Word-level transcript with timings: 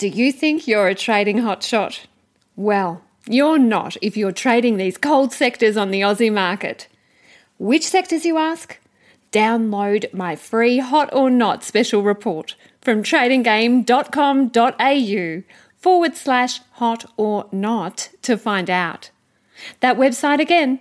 Do 0.00 0.08
you 0.08 0.32
think 0.32 0.66
you're 0.66 0.88
a 0.88 0.94
trading 0.94 1.40
hotshot? 1.40 2.06
Well, 2.56 3.02
you're 3.28 3.58
not 3.58 3.98
if 4.00 4.16
you're 4.16 4.32
trading 4.32 4.78
these 4.78 4.96
cold 4.96 5.30
sectors 5.30 5.76
on 5.76 5.90
the 5.90 6.00
Aussie 6.00 6.32
market. 6.32 6.88
Which 7.58 7.86
sectors, 7.86 8.24
you 8.24 8.38
ask? 8.38 8.78
Download 9.30 10.10
my 10.14 10.36
free 10.36 10.78
Hot 10.78 11.12
or 11.12 11.28
Not 11.28 11.62
special 11.62 12.02
report 12.02 12.54
from 12.80 13.02
tradinggame.com.au 13.02 15.42
forward 15.76 16.16
slash 16.16 16.60
hot 16.70 17.04
or 17.18 17.46
not 17.52 18.08
to 18.22 18.38
find 18.38 18.70
out. 18.70 19.10
That 19.80 19.98
website 19.98 20.40
again, 20.40 20.80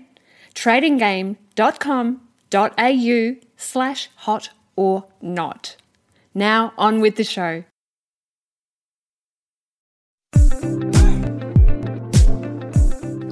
tradinggame.com.au 0.55 3.35
slash 3.57 4.09
hot 4.15 4.49
or 4.77 5.05
not. 5.21 5.75
Now 6.33 6.71
on 6.77 7.01
with 7.01 7.17
the 7.17 7.25
show. 7.25 7.65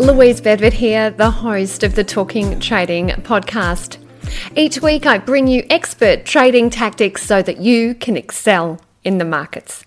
Louise 0.07 0.39
Bedford 0.39 0.71
here, 0.71 1.09
the 1.09 1.29
host 1.29 1.83
of 1.83 1.95
the 1.95 2.03
Talking 2.05 2.61
Trading 2.61 3.09
podcast. 3.09 3.97
Each 4.55 4.81
week 4.81 5.05
I 5.05 5.17
bring 5.17 5.47
you 5.47 5.67
expert 5.69 6.23
trading 6.23 6.69
tactics 6.69 7.23
so 7.23 7.41
that 7.41 7.57
you 7.57 7.93
can 7.93 8.15
excel 8.15 8.79
in 9.03 9.17
the 9.17 9.25
markets. 9.25 9.83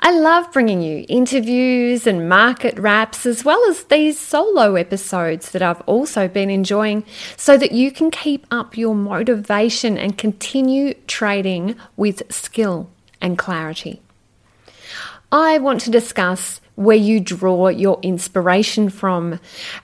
I 0.00 0.10
love 0.10 0.52
bringing 0.52 0.82
you 0.82 1.06
interviews 1.08 2.06
and 2.06 2.28
market 2.28 2.78
wraps, 2.78 3.24
as 3.24 3.42
well 3.42 3.64
as 3.70 3.84
these 3.84 4.20
solo 4.20 4.74
episodes 4.74 5.50
that 5.52 5.62
I've 5.62 5.80
also 5.86 6.28
been 6.28 6.50
enjoying, 6.50 7.06
so 7.38 7.56
that 7.56 7.72
you 7.72 7.90
can 7.90 8.10
keep 8.10 8.46
up 8.50 8.76
your 8.76 8.94
motivation 8.94 9.96
and 9.96 10.18
continue 10.18 10.92
trading 11.06 11.74
with 11.96 12.22
skill 12.30 12.90
and 13.18 13.38
clarity. 13.38 14.02
I 15.32 15.56
want 15.56 15.80
to 15.82 15.90
discuss 15.90 16.60
where 16.78 16.96
you 16.96 17.18
draw 17.18 17.66
your 17.66 17.98
inspiration 18.02 18.88
from. 18.88 19.40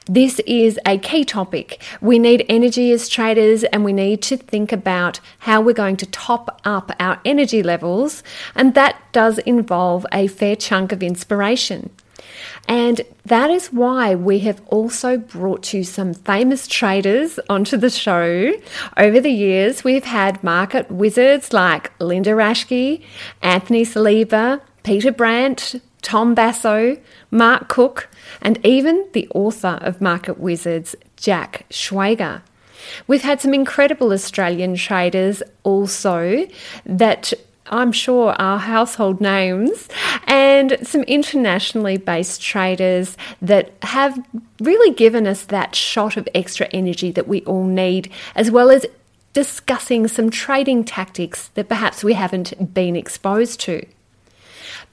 This 0.07 0.39
is 0.47 0.79
a 0.87 0.97
key 0.97 1.25
topic. 1.25 1.83
We 2.01 2.21
need 2.21 2.47
energy 2.49 2.93
as 2.93 3.09
traders 3.09 3.65
and 3.65 3.85
we 3.85 3.93
need 3.93 4.23
to 4.23 4.37
think 4.37 4.71
about 4.71 5.19
how 5.41 5.61
we're 5.61 5.73
going 5.73 5.97
to 5.97 6.07
top 6.07 6.61
up 6.65 6.95
our 7.01 7.21
energy 7.25 7.65
levels, 7.65 8.23
and 8.55 8.75
that 8.75 8.97
does 9.11 9.39
involve 9.39 10.07
a 10.13 10.29
fair 10.29 10.55
chunk 10.55 10.93
of 10.93 11.03
inspiration. 11.03 11.91
And 12.69 13.01
that 13.27 13.51
is 13.51 13.73
why 13.73 14.15
we 14.15 14.39
have 14.41 14.63
also 14.69 15.19
brought 15.19 15.75
you 15.75 15.83
some 15.83 16.15
famous 16.15 16.69
traders 16.69 17.41
onto 17.51 17.77
the 17.77 17.91
show. 17.91 18.53
Over 18.97 19.21
the 19.21 19.33
years, 19.33 19.83
we've 19.83 20.05
had 20.05 20.45
market 20.45 20.91
wizards 20.91 21.53
like 21.53 21.93
Linda 22.01 22.31
Raschke, 22.31 23.03
Anthony 23.43 23.85
Saliba, 23.85 24.61
Peter 24.85 25.11
Brandt, 25.11 25.81
Tom 26.05 26.35
Basso, 26.35 26.97
Mark 27.31 27.69
Cook, 27.69 28.09
and 28.43 28.65
even 28.65 29.09
the 29.15 29.27
author 29.35 29.79
of 29.81 30.01
Market 30.01 30.39
Wizards, 30.39 30.95
Jack 31.17 31.67
Schwager. 31.71 32.43
We've 33.07 33.23
had 33.23 33.41
some 33.41 33.55
incredible 33.55 34.13
Australian 34.13 34.77
traders 34.77 35.43
also 35.63 36.47
that 36.85 37.33
I'm 37.67 37.91
sure 37.91 38.35
are 38.39 38.59
household 38.59 39.23
names, 39.23 39.89
and 40.27 40.77
some 40.83 41.03
internationally 41.05 41.97
based 41.97 42.43
traders 42.43 43.17
that 43.41 43.73
have 43.83 44.23
really 44.61 44.95
given 44.95 45.27
us 45.27 45.45
that 45.45 45.75
shot 45.75 46.19
of 46.19 46.29
extra 46.35 46.69
energy 46.73 47.11
that 47.13 47.27
we 47.27 47.41
all 47.45 47.65
need, 47.65 48.13
as 48.35 48.51
well 48.51 48.71
as 48.71 48.85
discussing 49.33 50.07
some 50.07 50.29
trading 50.29 50.85
tactics 50.85 51.49
that 51.55 51.71
perhaps 51.71 52.05
we 52.05 52.13
haven't 52.13 52.75
been 52.75 52.95
exposed 52.95 53.59
to. 53.61 53.87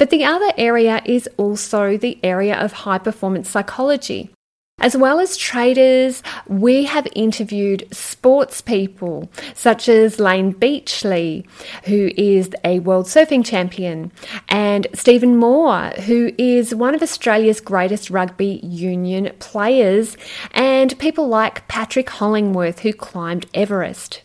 But 0.01 0.09
the 0.09 0.25
other 0.25 0.51
area 0.57 0.99
is 1.05 1.29
also 1.37 1.95
the 1.95 2.17
area 2.23 2.59
of 2.59 2.71
high 2.71 2.97
performance 2.97 3.47
psychology. 3.47 4.31
As 4.79 4.97
well 4.97 5.19
as 5.19 5.37
traders, 5.37 6.23
we 6.47 6.85
have 6.85 7.07
interviewed 7.13 7.87
sports 7.91 8.61
people 8.61 9.29
such 9.53 9.87
as 9.87 10.19
Layne 10.19 10.53
Beachley, 10.53 11.45
who 11.83 12.09
is 12.17 12.49
a 12.65 12.79
world 12.79 13.05
surfing 13.05 13.45
champion, 13.45 14.11
and 14.49 14.87
Stephen 14.95 15.37
Moore, 15.37 15.89
who 16.07 16.31
is 16.35 16.73
one 16.73 16.95
of 16.95 17.03
Australia's 17.03 17.61
greatest 17.61 18.09
rugby 18.09 18.59
union 18.63 19.31
players, 19.37 20.17
and 20.49 20.97
people 20.97 21.27
like 21.27 21.67
Patrick 21.67 22.07
Hollingworth, 22.07 22.79
who 22.79 22.91
climbed 22.91 23.45
Everest. 23.53 24.23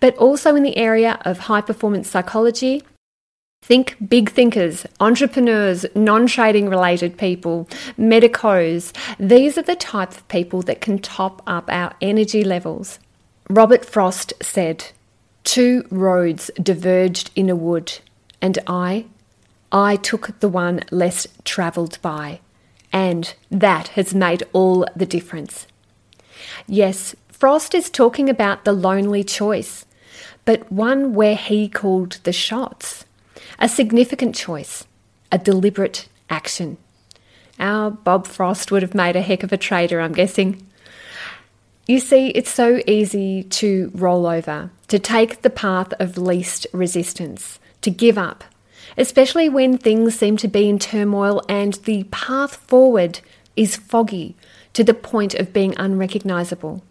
But 0.00 0.16
also 0.16 0.56
in 0.56 0.64
the 0.64 0.76
area 0.76 1.20
of 1.24 1.38
high 1.38 1.60
performance 1.60 2.10
psychology, 2.10 2.82
Think 3.66 3.96
big 4.08 4.30
thinkers, 4.30 4.86
entrepreneurs, 5.00 5.84
non 5.96 6.28
trading 6.28 6.68
related 6.68 7.18
people, 7.18 7.68
medicos. 7.98 8.92
These 9.18 9.58
are 9.58 9.62
the 9.62 9.74
type 9.74 10.12
of 10.12 10.28
people 10.28 10.62
that 10.62 10.80
can 10.80 11.00
top 11.00 11.42
up 11.48 11.68
our 11.68 11.92
energy 12.00 12.44
levels. 12.44 13.00
Robert 13.50 13.84
Frost 13.84 14.32
said, 14.40 14.92
Two 15.42 15.84
roads 15.90 16.48
diverged 16.62 17.32
in 17.34 17.50
a 17.50 17.56
wood, 17.56 17.98
and 18.40 18.56
I, 18.68 19.06
I 19.72 19.96
took 19.96 20.38
the 20.38 20.48
one 20.48 20.82
less 20.92 21.26
travelled 21.44 21.98
by. 22.02 22.38
And 22.92 23.34
that 23.50 23.88
has 23.88 24.14
made 24.14 24.44
all 24.52 24.86
the 24.94 25.06
difference. 25.06 25.66
Yes, 26.68 27.16
Frost 27.30 27.74
is 27.74 27.90
talking 27.90 28.30
about 28.30 28.64
the 28.64 28.72
lonely 28.72 29.24
choice, 29.24 29.86
but 30.44 30.70
one 30.70 31.14
where 31.14 31.34
he 31.34 31.68
called 31.68 32.18
the 32.22 32.32
shots. 32.32 33.05
A 33.58 33.68
significant 33.68 34.34
choice, 34.34 34.84
a 35.32 35.38
deliberate 35.38 36.08
action. 36.28 36.76
Our 37.58 37.90
Bob 37.90 38.26
Frost 38.26 38.70
would 38.70 38.82
have 38.82 38.94
made 38.94 39.16
a 39.16 39.22
heck 39.22 39.42
of 39.42 39.52
a 39.52 39.56
trader, 39.56 40.00
I'm 40.00 40.12
guessing. 40.12 40.66
You 41.86 42.00
see, 42.00 42.28
it's 42.28 42.50
so 42.50 42.80
easy 42.86 43.44
to 43.44 43.90
roll 43.94 44.26
over, 44.26 44.70
to 44.88 44.98
take 44.98 45.42
the 45.42 45.50
path 45.50 45.92
of 46.00 46.18
least 46.18 46.66
resistance, 46.72 47.58
to 47.80 47.90
give 47.90 48.18
up, 48.18 48.44
especially 48.98 49.48
when 49.48 49.78
things 49.78 50.18
seem 50.18 50.36
to 50.38 50.48
be 50.48 50.68
in 50.68 50.78
turmoil 50.78 51.42
and 51.48 51.74
the 51.84 52.04
path 52.04 52.56
forward 52.56 53.20
is 53.54 53.76
foggy 53.76 54.34
to 54.72 54.84
the 54.84 54.94
point 54.94 55.34
of 55.34 55.52
being 55.52 55.74
unrecognisable. 55.78 56.82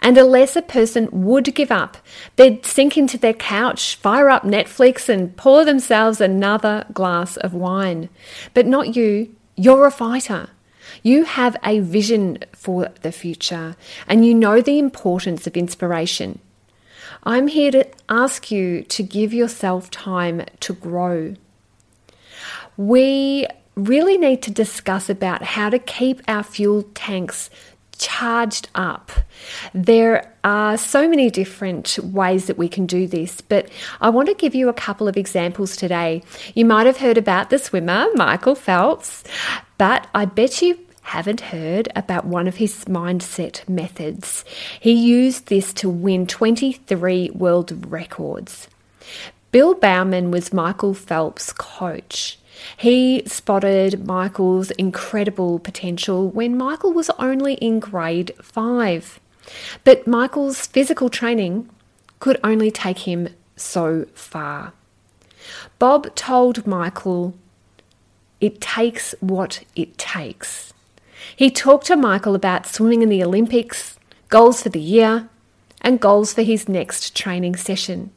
And 0.00 0.18
a 0.18 0.62
person 0.62 1.08
would 1.12 1.54
give 1.54 1.70
up, 1.70 1.98
they'd 2.36 2.64
sink 2.64 2.96
into 2.96 3.18
their 3.18 3.34
couch, 3.34 3.96
fire 3.96 4.30
up 4.30 4.42
Netflix, 4.42 5.08
and 5.08 5.36
pour 5.36 5.64
themselves 5.64 6.20
another 6.20 6.86
glass 6.92 7.36
of 7.36 7.54
wine. 7.54 8.08
But 8.52 8.66
not 8.66 8.96
you. 8.96 9.34
You're 9.56 9.86
a 9.86 9.90
fighter. 9.90 10.50
You 11.02 11.24
have 11.24 11.56
a 11.64 11.80
vision 11.80 12.38
for 12.52 12.88
the 13.02 13.12
future 13.12 13.76
and 14.06 14.24
you 14.24 14.34
know 14.34 14.60
the 14.60 14.78
importance 14.78 15.46
of 15.46 15.56
inspiration. 15.56 16.40
I'm 17.24 17.48
here 17.48 17.70
to 17.70 17.86
ask 18.08 18.50
you 18.50 18.82
to 18.82 19.02
give 19.02 19.32
yourself 19.32 19.90
time 19.90 20.44
to 20.60 20.72
grow. 20.74 21.34
We 22.76 23.46
really 23.76 24.18
need 24.18 24.42
to 24.42 24.50
discuss 24.50 25.08
about 25.08 25.42
how 25.42 25.70
to 25.70 25.78
keep 25.78 26.20
our 26.28 26.42
fuel 26.42 26.84
tanks 26.94 27.50
charged 28.04 28.68
up. 28.74 29.10
There 29.72 30.30
are 30.44 30.76
so 30.76 31.08
many 31.08 31.30
different 31.30 31.98
ways 32.02 32.46
that 32.46 32.58
we 32.58 32.68
can 32.68 32.84
do 32.86 33.06
this, 33.06 33.40
but 33.40 33.68
I 34.00 34.10
want 34.10 34.28
to 34.28 34.34
give 34.34 34.54
you 34.54 34.68
a 34.68 34.74
couple 34.74 35.08
of 35.08 35.16
examples 35.16 35.76
today. 35.76 36.22
You 36.54 36.66
might 36.66 36.86
have 36.86 36.98
heard 36.98 37.16
about 37.16 37.48
the 37.48 37.58
swimmer, 37.58 38.06
Michael 38.14 38.54
Phelps, 38.54 39.24
but 39.78 40.06
I 40.14 40.26
bet 40.26 40.60
you 40.60 40.78
haven't 41.02 41.40
heard 41.40 41.88
about 41.96 42.26
one 42.26 42.46
of 42.46 42.56
his 42.56 42.84
mindset 42.84 43.66
methods. 43.68 44.44
He 44.80 44.92
used 44.92 45.46
this 45.46 45.72
to 45.74 45.88
win 45.88 46.26
23 46.26 47.30
world 47.30 47.90
records. 47.90 48.68
Bill 49.50 49.74
Bowerman 49.74 50.30
was 50.30 50.52
Michael 50.52 50.94
Phelps' 50.94 51.52
coach. 51.52 52.38
He 52.76 53.22
spotted 53.26 54.06
Michael's 54.06 54.70
incredible 54.72 55.58
potential 55.58 56.28
when 56.28 56.56
Michael 56.56 56.92
was 56.92 57.10
only 57.18 57.54
in 57.54 57.80
grade 57.80 58.32
5. 58.42 59.20
But 59.84 60.06
Michael's 60.06 60.66
physical 60.66 61.08
training 61.08 61.68
could 62.20 62.38
only 62.42 62.70
take 62.70 63.00
him 63.00 63.28
so 63.56 64.06
far. 64.14 64.72
Bob 65.78 66.14
told 66.14 66.66
Michael, 66.66 67.34
It 68.40 68.60
takes 68.60 69.14
what 69.20 69.64
it 69.76 69.98
takes. 69.98 70.72
He 71.36 71.50
talked 71.50 71.86
to 71.86 71.96
Michael 71.96 72.34
about 72.34 72.66
swimming 72.66 73.02
in 73.02 73.08
the 73.08 73.22
Olympics, 73.22 73.98
goals 74.28 74.62
for 74.62 74.68
the 74.68 74.80
year, 74.80 75.28
and 75.80 76.00
goals 76.00 76.32
for 76.32 76.42
his 76.42 76.68
next 76.68 77.14
training 77.14 77.56
session. 77.56 78.10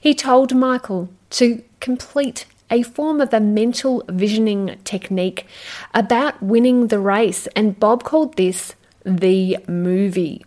He 0.00 0.14
told 0.14 0.54
Michael 0.54 1.08
to 1.30 1.62
complete 1.80 2.46
a 2.70 2.82
form 2.82 3.20
of 3.20 3.32
a 3.32 3.40
mental 3.40 4.04
visioning 4.08 4.78
technique 4.84 5.46
about 5.94 6.42
winning 6.42 6.88
the 6.88 6.98
race, 6.98 7.46
and 7.48 7.78
Bob 7.78 8.04
called 8.04 8.36
this 8.36 8.74
the 9.04 9.58
movie. 9.66 10.44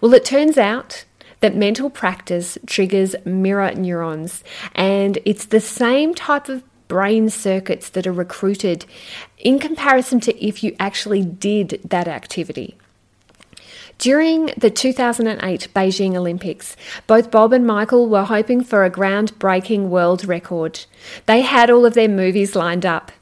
Well, 0.00 0.14
it 0.14 0.24
turns 0.24 0.58
out 0.58 1.04
that 1.40 1.56
mental 1.56 1.90
practice 1.90 2.56
triggers 2.66 3.14
mirror 3.24 3.74
neurons, 3.74 4.44
and 4.74 5.18
it's 5.24 5.46
the 5.46 5.60
same 5.60 6.14
type 6.14 6.48
of 6.48 6.62
brain 6.88 7.30
circuits 7.30 7.88
that 7.90 8.06
are 8.06 8.12
recruited 8.12 8.84
in 9.38 9.58
comparison 9.58 10.20
to 10.20 10.44
if 10.44 10.62
you 10.62 10.76
actually 10.78 11.24
did 11.24 11.80
that 11.88 12.06
activity. 12.06 12.76
During 14.02 14.46
the 14.56 14.68
2008 14.68 15.68
Beijing 15.72 16.16
Olympics, 16.16 16.76
both 17.06 17.30
Bob 17.30 17.52
and 17.52 17.64
Michael 17.64 18.08
were 18.08 18.24
hoping 18.24 18.64
for 18.64 18.84
a 18.84 18.90
groundbreaking 18.90 19.90
world 19.90 20.24
record. 20.24 20.86
They 21.26 21.42
had 21.42 21.70
all 21.70 21.86
of 21.86 21.94
their 21.94 22.08
movies 22.08 22.56
lined 22.56 22.84
up. 22.84 23.12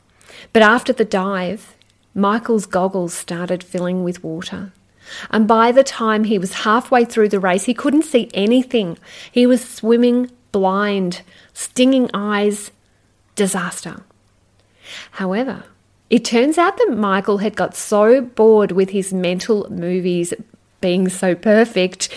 But 0.54 0.62
after 0.62 0.94
the 0.94 1.04
dive, 1.04 1.76
Michael's 2.14 2.64
goggles 2.64 3.12
started 3.12 3.62
filling 3.62 4.04
with 4.04 4.24
water. 4.24 4.72
And 5.30 5.46
by 5.46 5.70
the 5.70 5.84
time 5.84 6.24
he 6.24 6.38
was 6.38 6.64
halfway 6.64 7.04
through 7.04 7.28
the 7.28 7.40
race, 7.40 7.64
he 7.64 7.74
couldn't 7.74 8.06
see 8.06 8.30
anything. 8.32 8.96
He 9.30 9.44
was 9.44 9.62
swimming 9.62 10.30
blind, 10.50 11.20
stinging 11.52 12.08
eyes, 12.14 12.70
disaster. 13.36 14.02
However, 15.10 15.64
it 16.08 16.24
turns 16.24 16.56
out 16.56 16.78
that 16.78 16.96
Michael 16.96 17.38
had 17.38 17.54
got 17.54 17.76
so 17.76 18.22
bored 18.22 18.72
with 18.72 18.90
his 18.90 19.12
mental 19.12 19.70
movies 19.70 20.32
being 20.80 21.08
so 21.08 21.34
perfect 21.34 22.08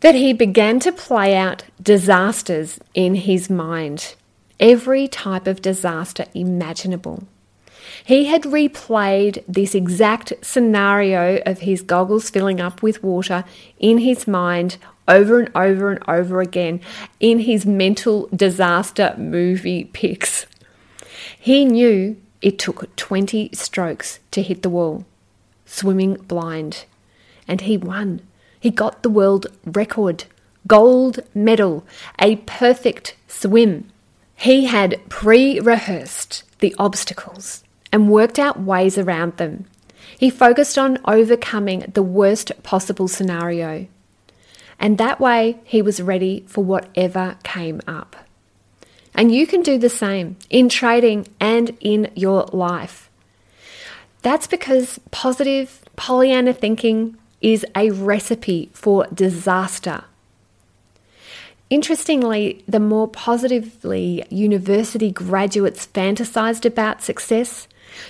that 0.00 0.14
he 0.14 0.32
began 0.32 0.78
to 0.80 0.92
play 0.92 1.36
out 1.36 1.64
disasters 1.82 2.78
in 2.94 3.14
his 3.14 3.48
mind. 3.50 4.14
Every 4.60 5.08
type 5.08 5.46
of 5.46 5.62
disaster 5.62 6.26
imaginable. 6.34 7.24
He 8.04 8.26
had 8.26 8.42
replayed 8.42 9.42
this 9.48 9.74
exact 9.74 10.32
scenario 10.42 11.42
of 11.44 11.60
his 11.60 11.82
goggles 11.82 12.30
filling 12.30 12.60
up 12.60 12.82
with 12.82 13.02
water 13.02 13.44
in 13.78 13.98
his 13.98 14.26
mind 14.26 14.76
over 15.08 15.40
and 15.40 15.50
over 15.54 15.90
and 15.90 16.02
over 16.08 16.40
again 16.40 16.80
in 17.20 17.40
his 17.40 17.64
mental 17.64 18.28
disaster 18.34 19.14
movie 19.16 19.84
pics. 19.84 20.46
He 21.38 21.64
knew 21.64 22.16
it 22.42 22.58
took 22.58 22.94
20 22.96 23.50
strokes 23.52 24.18
to 24.32 24.42
hit 24.42 24.62
the 24.62 24.70
wall, 24.70 25.04
swimming 25.64 26.14
blind 26.14 26.84
and 27.48 27.62
he 27.62 27.76
won. 27.76 28.20
He 28.58 28.70
got 28.70 29.02
the 29.02 29.10
world 29.10 29.46
record, 29.64 30.24
gold 30.66 31.20
medal, 31.34 31.84
a 32.18 32.36
perfect 32.36 33.16
swim. 33.28 33.90
He 34.34 34.66
had 34.66 35.00
pre 35.08 35.60
rehearsed 35.60 36.42
the 36.58 36.74
obstacles 36.78 37.64
and 37.92 38.10
worked 38.10 38.38
out 38.38 38.60
ways 38.60 38.98
around 38.98 39.36
them. 39.36 39.66
He 40.18 40.30
focused 40.30 40.78
on 40.78 40.98
overcoming 41.04 41.90
the 41.92 42.02
worst 42.02 42.52
possible 42.62 43.08
scenario. 43.08 43.86
And 44.78 44.98
that 44.98 45.20
way, 45.20 45.58
he 45.64 45.80
was 45.82 46.02
ready 46.02 46.44
for 46.46 46.62
whatever 46.62 47.36
came 47.42 47.80
up. 47.86 48.16
And 49.14 49.34
you 49.34 49.46
can 49.46 49.62
do 49.62 49.78
the 49.78 49.88
same 49.88 50.36
in 50.50 50.68
trading 50.68 51.26
and 51.40 51.76
in 51.80 52.10
your 52.14 52.44
life. 52.52 53.10
That's 54.20 54.46
because 54.46 55.00
positive 55.10 55.82
Pollyanna 55.96 56.52
thinking 56.52 57.16
is 57.46 57.64
a 57.76 57.90
recipe 57.90 58.68
for 58.72 59.06
disaster. 59.14 60.02
Interestingly, 61.70 62.64
the 62.66 62.80
more 62.80 63.06
positively 63.06 64.24
university 64.30 65.12
graduates 65.12 65.86
fantasized 65.86 66.64
about 66.64 67.04
success, 67.04 67.68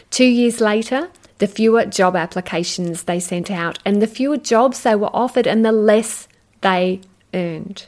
two 0.08 0.24
years 0.24 0.62
later, 0.62 1.10
the 1.36 1.46
fewer 1.46 1.84
job 1.84 2.16
applications 2.16 3.02
they 3.02 3.20
sent 3.20 3.50
out 3.50 3.78
and 3.84 4.00
the 4.00 4.06
fewer 4.06 4.38
jobs 4.38 4.82
they 4.82 4.94
were 4.94 5.14
offered 5.14 5.46
and 5.46 5.62
the 5.62 5.72
less 5.72 6.28
they 6.62 7.02
earned. 7.34 7.84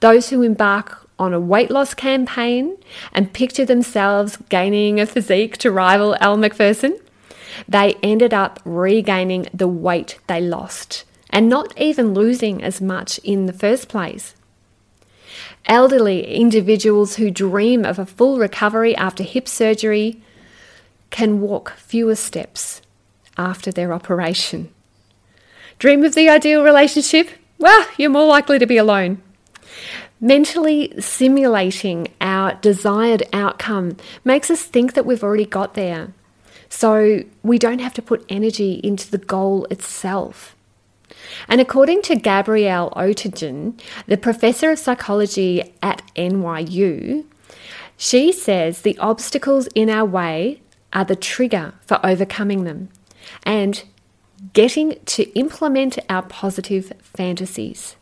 Those 0.00 0.28
who 0.28 0.42
embark 0.42 1.08
on 1.18 1.32
a 1.32 1.40
weight 1.40 1.70
loss 1.70 1.94
campaign 1.94 2.76
and 3.14 3.32
picture 3.32 3.64
themselves 3.64 4.36
gaining 4.50 5.00
a 5.00 5.06
physique 5.06 5.56
to 5.58 5.70
rival 5.70 6.14
Elle 6.20 6.36
Macpherson 6.36 6.98
they 7.68 7.94
ended 8.02 8.32
up 8.34 8.60
regaining 8.64 9.48
the 9.52 9.68
weight 9.68 10.18
they 10.26 10.40
lost 10.40 11.04
and 11.30 11.48
not 11.48 11.76
even 11.80 12.14
losing 12.14 12.62
as 12.62 12.80
much 12.80 13.18
in 13.18 13.46
the 13.46 13.52
first 13.52 13.88
place. 13.88 14.34
Elderly 15.66 16.26
individuals 16.26 17.16
who 17.16 17.30
dream 17.30 17.84
of 17.84 17.98
a 17.98 18.06
full 18.06 18.38
recovery 18.38 18.94
after 18.96 19.22
hip 19.22 19.48
surgery 19.48 20.20
can 21.10 21.40
walk 21.40 21.74
fewer 21.76 22.16
steps 22.16 22.82
after 23.36 23.70
their 23.70 23.92
operation. 23.92 24.68
Dream 25.78 26.04
of 26.04 26.14
the 26.14 26.28
ideal 26.28 26.62
relationship? 26.62 27.30
Well, 27.58 27.86
you're 27.96 28.10
more 28.10 28.26
likely 28.26 28.58
to 28.58 28.66
be 28.66 28.76
alone. 28.76 29.22
Mentally 30.20 30.92
simulating 31.00 32.08
our 32.20 32.54
desired 32.54 33.24
outcome 33.32 33.96
makes 34.24 34.50
us 34.50 34.62
think 34.62 34.94
that 34.94 35.06
we've 35.06 35.24
already 35.24 35.46
got 35.46 35.74
there. 35.74 36.12
So 36.72 37.22
we 37.42 37.58
don't 37.58 37.80
have 37.80 37.92
to 37.94 38.02
put 38.02 38.24
energy 38.30 38.80
into 38.82 39.10
the 39.10 39.18
goal 39.18 39.66
itself. 39.66 40.56
And 41.46 41.60
according 41.60 42.00
to 42.02 42.16
Gabrielle 42.16 42.90
Oettingen, 42.96 43.78
the 44.06 44.16
professor 44.16 44.70
of 44.70 44.78
psychology 44.78 45.74
at 45.82 46.00
NYU, 46.16 47.26
she 47.98 48.32
says 48.32 48.80
the 48.80 48.96
obstacles 48.98 49.68
in 49.74 49.90
our 49.90 50.06
way 50.06 50.62
are 50.94 51.04
the 51.04 51.14
trigger 51.14 51.74
for 51.82 52.00
overcoming 52.04 52.64
them 52.64 52.88
and 53.42 53.84
getting 54.54 54.98
to 55.04 55.30
implement 55.38 55.98
our 56.08 56.22
positive 56.22 56.90
fantasies. 57.02 57.96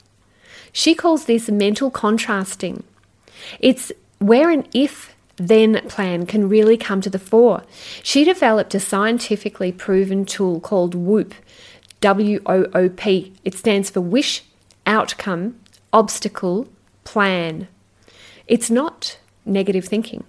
She 0.72 0.94
calls 0.94 1.24
this 1.24 1.50
mental 1.50 1.90
contrasting. 1.90 2.84
It's 3.58 3.90
where 4.20 4.48
an 4.48 4.68
if 4.72 5.09
then 5.40 5.80
plan 5.88 6.26
can 6.26 6.48
really 6.48 6.76
come 6.76 7.00
to 7.00 7.10
the 7.10 7.18
fore. 7.18 7.62
She 8.02 8.24
developed 8.24 8.74
a 8.74 8.80
scientifically 8.80 9.72
proven 9.72 10.26
tool 10.26 10.60
called 10.60 10.94
WOOP, 10.94 11.34
W 12.02 12.40
O 12.46 12.66
O 12.74 12.88
P. 12.90 13.32
It 13.42 13.54
stands 13.54 13.88
for 13.88 14.00
Wish, 14.02 14.44
Outcome, 14.86 15.58
Obstacle, 15.92 16.68
Plan. 17.04 17.68
It's 18.46 18.70
not 18.70 19.18
negative 19.46 19.86
thinking. 19.86 20.24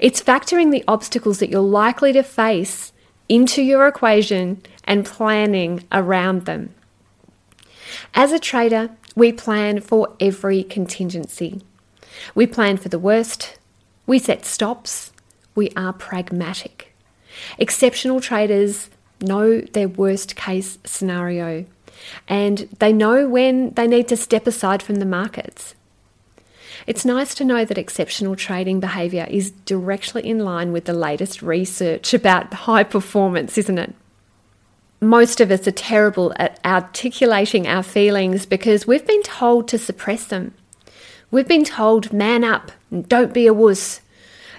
It's 0.00 0.22
factoring 0.22 0.70
the 0.70 0.84
obstacles 0.88 1.38
that 1.38 1.50
you're 1.50 1.60
likely 1.60 2.12
to 2.12 2.22
face 2.22 2.92
into 3.28 3.62
your 3.62 3.86
equation 3.86 4.62
and 4.84 5.04
planning 5.04 5.84
around 5.92 6.46
them. 6.46 6.74
As 8.14 8.32
a 8.32 8.38
trader, 8.38 8.90
we 9.14 9.32
plan 9.32 9.80
for 9.80 10.14
every 10.20 10.62
contingency. 10.62 11.62
We 12.34 12.46
plan 12.46 12.76
for 12.76 12.88
the 12.88 12.98
worst, 12.98 13.58
we 14.06 14.18
set 14.18 14.44
stops. 14.44 15.12
We 15.54 15.70
are 15.76 15.92
pragmatic. 15.92 16.94
Exceptional 17.58 18.20
traders 18.20 18.90
know 19.20 19.60
their 19.60 19.88
worst 19.88 20.36
case 20.36 20.78
scenario 20.84 21.64
and 22.28 22.58
they 22.78 22.92
know 22.92 23.28
when 23.28 23.70
they 23.74 23.86
need 23.86 24.08
to 24.08 24.16
step 24.16 24.46
aside 24.46 24.82
from 24.82 24.96
the 24.96 25.06
markets. 25.06 25.74
It's 26.86 27.04
nice 27.04 27.34
to 27.36 27.44
know 27.44 27.64
that 27.64 27.78
exceptional 27.78 28.36
trading 28.36 28.80
behaviour 28.80 29.26
is 29.30 29.52
directly 29.64 30.28
in 30.28 30.40
line 30.40 30.72
with 30.72 30.84
the 30.84 30.92
latest 30.92 31.40
research 31.40 32.12
about 32.12 32.52
high 32.52 32.84
performance, 32.84 33.56
isn't 33.56 33.78
it? 33.78 33.94
Most 35.00 35.40
of 35.40 35.50
us 35.50 35.66
are 35.66 35.72
terrible 35.72 36.34
at 36.36 36.60
articulating 36.64 37.66
our 37.66 37.82
feelings 37.82 38.44
because 38.44 38.86
we've 38.86 39.06
been 39.06 39.22
told 39.22 39.68
to 39.68 39.78
suppress 39.78 40.26
them. 40.26 40.52
We've 41.34 41.48
been 41.48 41.64
told, 41.64 42.12
man 42.12 42.44
up, 42.44 42.70
don't 43.08 43.34
be 43.34 43.48
a 43.48 43.52
wuss. 43.52 44.00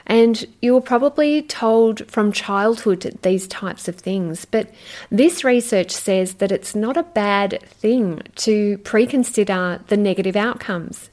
And 0.05 0.45
you 0.61 0.73
were 0.73 0.81
probably 0.81 1.41
told 1.41 2.05
from 2.11 2.33
childhood 2.33 3.17
these 3.21 3.47
types 3.47 3.87
of 3.87 3.95
things. 3.95 4.43
But 4.43 4.71
this 5.09 5.45
research 5.45 5.91
says 5.91 6.33
that 6.33 6.51
it's 6.51 6.75
not 6.75 6.97
a 6.97 7.03
bad 7.03 7.61
thing 7.69 8.23
to 8.35 8.77
preconsider 8.79 9.85
the 9.87 9.95
negative 9.95 10.35
outcomes. 10.35 11.09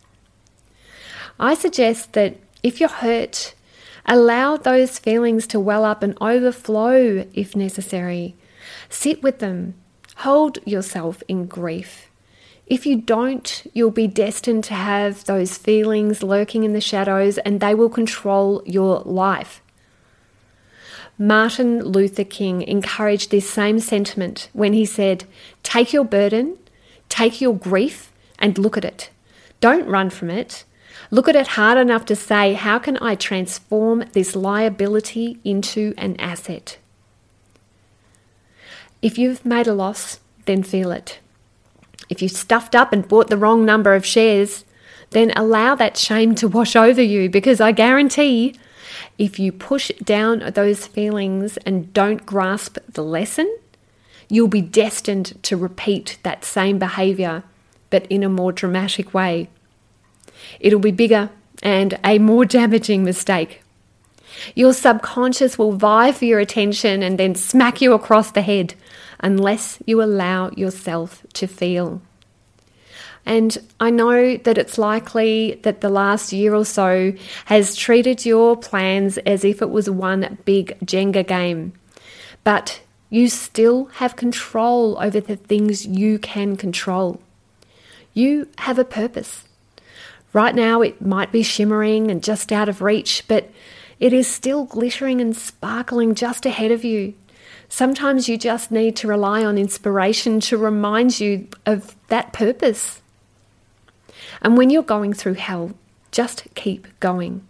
I 1.38 1.54
suggest 1.54 2.14
that 2.14 2.38
if 2.64 2.81
you're 2.81 2.88
hurt, 2.88 3.54
allow 4.04 4.57
those 4.57 4.99
feelings 4.99 5.47
to 5.47 5.61
well 5.61 5.85
up 5.85 6.02
and 6.02 6.19
overflow 6.21 7.25
if 7.35 7.54
necessary. 7.54 8.35
Sit 8.88 9.23
with 9.23 9.38
them, 9.38 9.75
hold 10.16 10.59
yourself 10.66 11.23
in 11.28 11.47
grief. 11.47 12.09
If 12.73 12.87
you 12.87 12.97
don't, 12.97 13.67
you'll 13.75 13.91
be 13.91 14.07
destined 14.07 14.64
to 14.64 14.73
have 14.73 15.26
those 15.26 15.59
feelings 15.59 16.23
lurking 16.23 16.64
in 16.64 16.73
the 16.73 16.81
shadows 16.81 17.37
and 17.37 17.61
they 17.61 17.75
will 17.75 17.91
control 17.91 18.62
your 18.64 19.00
life. 19.00 19.61
Martin 21.19 21.85
Luther 21.85 22.25
King 22.25 22.62
encouraged 22.62 23.31
this 23.31 23.47
same 23.47 23.79
sentiment 23.79 24.49
when 24.55 24.73
he 24.73 24.87
said, 24.87 25.25
Take 25.62 25.93
your 25.93 26.07
burden, 26.07 26.57
take 27.11 27.43
your 27.43 27.55
grief, 27.55 28.11
and 28.38 28.57
look 28.57 28.79
at 28.79 28.87
it. 28.87 29.11
Don't 29.61 29.87
run 29.87 30.09
from 30.09 30.31
it. 30.31 30.64
Look 31.11 31.29
at 31.29 31.37
it 31.37 31.49
hard 31.49 31.76
enough 31.76 32.07
to 32.07 32.17
say, 32.17 32.55
How 32.55 32.79
can 32.79 32.97
I 33.02 33.17
transform 33.17 34.07
this 34.14 34.35
liability 34.35 35.38
into 35.45 35.93
an 35.99 36.19
asset? 36.19 36.79
If 39.02 39.19
you've 39.19 39.45
made 39.45 39.67
a 39.67 39.75
loss, 39.75 40.21
then 40.47 40.62
feel 40.62 40.91
it. 40.91 41.19
If 42.09 42.23
you 42.23 42.28
stuffed 42.28 42.75
up 42.75 42.92
and 42.92 43.06
bought 43.09 43.28
the 43.28 43.37
wrong 43.37 43.64
number 43.64 43.94
of 43.94 44.04
shares, 44.04 44.64
then 45.11 45.32
allow 45.37 45.75
that 45.75 45.97
shame 45.97 46.35
to 46.37 46.49
wash 46.49 46.75
over 46.76 47.02
you 47.02 47.28
because 47.30 47.61
I 47.61 47.73
guarantee 47.73 48.54
If 49.18 49.38
you 49.38 49.52
push 49.52 49.90
down 50.02 50.52
those 50.54 50.87
feelings 50.87 51.56
and 51.59 51.92
don't 51.92 52.26
grasp 52.26 52.78
the 52.88 53.04
lesson, 53.04 53.54
you'll 54.28 54.49
be 54.49 54.62
destined 54.62 55.38
to 55.44 55.56
repeat 55.56 56.18
that 56.23 56.44
same 56.44 56.78
behavior, 56.78 57.44
but 57.90 58.06
in 58.06 58.23
a 58.23 58.28
more 58.28 58.52
dramatic 58.52 59.12
way. 59.12 59.49
It'll 60.61 60.80
be 60.80 60.90
bigger 60.90 61.30
and 61.62 61.99
a 62.04 62.18
more 62.18 62.44
damaging 62.44 63.04
mistake. 63.04 63.62
Your 64.54 64.73
subconscious 64.73 65.59
will 65.59 65.73
vie 65.73 66.11
for 66.11 66.25
your 66.25 66.40
attention 66.40 67.02
and 67.02 67.18
then 67.18 67.35
smack 67.35 67.80
you 67.80 67.92
across 67.92 68.30
the 68.30 68.42
head 68.42 68.75
unless 69.23 69.79
you 69.87 70.02
allow 70.02 70.50
yourself 70.50 71.25
to 71.35 71.47
feel. 71.47 72.02
And 73.25 73.57
I 73.79 73.91
know 73.91 74.37
that 74.37 74.59
it's 74.59 74.79
likely 74.79 75.61
that 75.62 75.81
the 75.81 75.88
last 75.88 76.33
year 76.33 76.55
or 76.55 76.64
so 76.64 77.12
has 77.45 77.76
treated 77.76 78.26
your 78.26 78.57
plans 78.57 79.17
as 79.19 79.45
if 79.45 79.62
it 79.62 79.71
was 79.71 79.88
one 79.88 80.38
big 80.45 80.79
Jenga 80.81 81.26
game. 81.26 81.73
But 82.43 82.81
you 83.11 83.29
still 83.29 83.87
have 83.97 84.17
control 84.17 84.99
over 85.00 85.21
the 85.21 85.37
things 85.37 85.87
you 85.87 86.19
can 86.19 86.57
control. 86.57 87.21
You 88.12 88.49
have 88.59 88.79
a 88.79 88.85
purpose. 88.85 89.45
Right 90.33 90.55
now, 90.55 90.81
it 90.81 91.00
might 91.02 91.31
be 91.31 91.43
shimmering 91.43 92.11
and 92.11 92.25
just 92.25 92.50
out 92.50 92.69
of 92.69 92.83
reach, 92.83 93.25
but 93.29 93.50
it 94.00 94.12
is 94.12 94.26
still 94.26 94.64
glittering 94.64 95.21
and 95.21 95.37
sparkling 95.37 96.14
just 96.14 96.45
ahead 96.47 96.73
of 96.73 96.85
you. 96.85 97.14
Sometimes 97.73 98.29
you 98.29 98.37
just 98.37 98.71
need 98.71 98.97
to 98.97 99.09
rely 99.09 99.43
on 99.43 99.57
inspiration 99.57 100.41
to 100.41 100.59
remind 100.59 101.19
you 101.19 101.49
of 101.64 101.97
that 102.09 102.35
purpose. 102.35 103.00
And 104.43 104.59
when 104.59 104.69
you're 104.69 104.83
going 104.83 105.14
through 105.14 105.35
hell, 105.35 105.73
just 106.11 106.47
keep 106.55 106.87
going. 107.00 107.49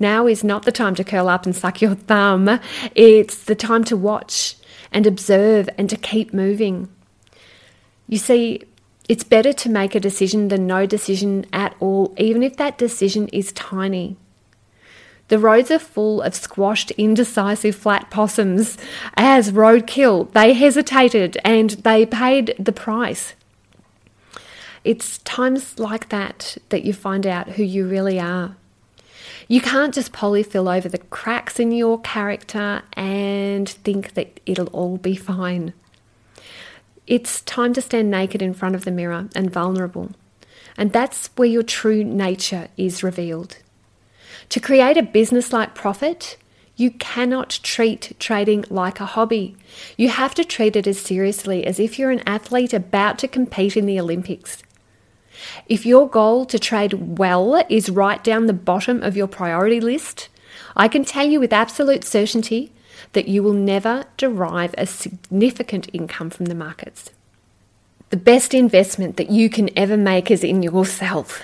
Now 0.00 0.26
is 0.26 0.42
not 0.42 0.62
the 0.62 0.72
time 0.72 0.94
to 0.94 1.04
curl 1.04 1.28
up 1.28 1.44
and 1.44 1.54
suck 1.54 1.82
your 1.82 1.96
thumb. 1.96 2.60
It's 2.94 3.44
the 3.44 3.54
time 3.54 3.84
to 3.84 3.94
watch 3.94 4.56
and 4.90 5.06
observe 5.06 5.68
and 5.76 5.90
to 5.90 5.98
keep 5.98 6.32
moving. 6.32 6.88
You 8.08 8.16
see, 8.16 8.62
it's 9.06 9.22
better 9.22 9.52
to 9.52 9.68
make 9.68 9.94
a 9.94 10.00
decision 10.00 10.48
than 10.48 10.66
no 10.66 10.86
decision 10.86 11.44
at 11.52 11.76
all, 11.78 12.14
even 12.16 12.42
if 12.42 12.56
that 12.56 12.78
decision 12.78 13.28
is 13.28 13.52
tiny. 13.52 14.16
The 15.32 15.38
roads 15.38 15.70
are 15.70 15.78
full 15.78 16.20
of 16.20 16.34
squashed, 16.34 16.90
indecisive 16.90 17.74
flat 17.74 18.10
possums. 18.10 18.76
As 19.14 19.50
roadkill, 19.50 20.30
they 20.32 20.52
hesitated 20.52 21.38
and 21.42 21.70
they 21.70 22.04
paid 22.04 22.54
the 22.58 22.70
price. 22.70 23.32
It's 24.84 25.16
times 25.24 25.78
like 25.78 26.10
that 26.10 26.58
that 26.68 26.84
you 26.84 26.92
find 26.92 27.26
out 27.26 27.52
who 27.52 27.62
you 27.62 27.88
really 27.88 28.20
are. 28.20 28.56
You 29.48 29.62
can't 29.62 29.94
just 29.94 30.12
polyfill 30.12 30.70
over 30.76 30.90
the 30.90 30.98
cracks 30.98 31.58
in 31.58 31.72
your 31.72 31.98
character 32.02 32.82
and 32.92 33.66
think 33.66 34.12
that 34.12 34.38
it'll 34.44 34.66
all 34.66 34.98
be 34.98 35.16
fine. 35.16 35.72
It's 37.06 37.40
time 37.40 37.72
to 37.72 37.80
stand 37.80 38.10
naked 38.10 38.42
in 38.42 38.52
front 38.52 38.74
of 38.74 38.84
the 38.84 38.90
mirror 38.90 39.30
and 39.34 39.50
vulnerable. 39.50 40.10
And 40.76 40.92
that's 40.92 41.28
where 41.36 41.48
your 41.48 41.62
true 41.62 42.04
nature 42.04 42.68
is 42.76 43.02
revealed. 43.02 43.56
To 44.52 44.60
create 44.60 44.98
a 44.98 45.02
business 45.02 45.50
like 45.50 45.74
profit, 45.74 46.36
you 46.76 46.90
cannot 46.90 47.58
treat 47.62 48.12
trading 48.18 48.66
like 48.68 49.00
a 49.00 49.06
hobby. 49.06 49.56
You 49.96 50.10
have 50.10 50.34
to 50.34 50.44
treat 50.44 50.76
it 50.76 50.86
as 50.86 51.00
seriously 51.00 51.64
as 51.64 51.80
if 51.80 51.98
you're 51.98 52.10
an 52.10 52.22
athlete 52.26 52.74
about 52.74 53.18
to 53.20 53.28
compete 53.28 53.78
in 53.78 53.86
the 53.86 53.98
Olympics. 53.98 54.62
If 55.70 55.86
your 55.86 56.06
goal 56.06 56.44
to 56.44 56.58
trade 56.58 57.16
well 57.16 57.64
is 57.70 57.88
right 57.88 58.22
down 58.22 58.44
the 58.44 58.52
bottom 58.52 59.02
of 59.02 59.16
your 59.16 59.26
priority 59.26 59.80
list, 59.80 60.28
I 60.76 60.86
can 60.86 61.06
tell 61.06 61.26
you 61.26 61.40
with 61.40 61.54
absolute 61.54 62.04
certainty 62.04 62.72
that 63.14 63.28
you 63.28 63.42
will 63.42 63.54
never 63.54 64.04
derive 64.18 64.74
a 64.76 64.84
significant 64.84 65.88
income 65.94 66.28
from 66.28 66.44
the 66.44 66.54
markets. 66.54 67.08
The 68.10 68.18
best 68.18 68.52
investment 68.52 69.16
that 69.16 69.30
you 69.30 69.48
can 69.48 69.70
ever 69.78 69.96
make 69.96 70.30
is 70.30 70.44
in 70.44 70.62
yourself. 70.62 71.42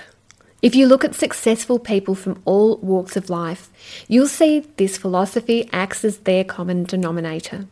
If 0.61 0.75
you 0.75 0.87
look 0.87 1.05
at 1.05 1.15
successful 1.15 1.79
people 1.79 2.15
from 2.15 2.41
all 2.43 2.77
walks 2.77 3.15
of 3.15 3.29
life, 3.29 3.69
you'll 4.09 4.27
see 4.27 4.59
this 4.75 4.97
philosophy 4.97 5.69
acts 5.71 6.03
as 6.03 6.19
their 6.19 6.43
common 6.43 6.83
denominator. 6.83 7.67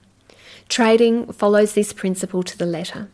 Trading 0.69 1.31
follows 1.33 1.73
this 1.73 1.91
principle 1.91 2.43
to 2.43 2.57
the 2.57 2.65
letter. 2.65 3.09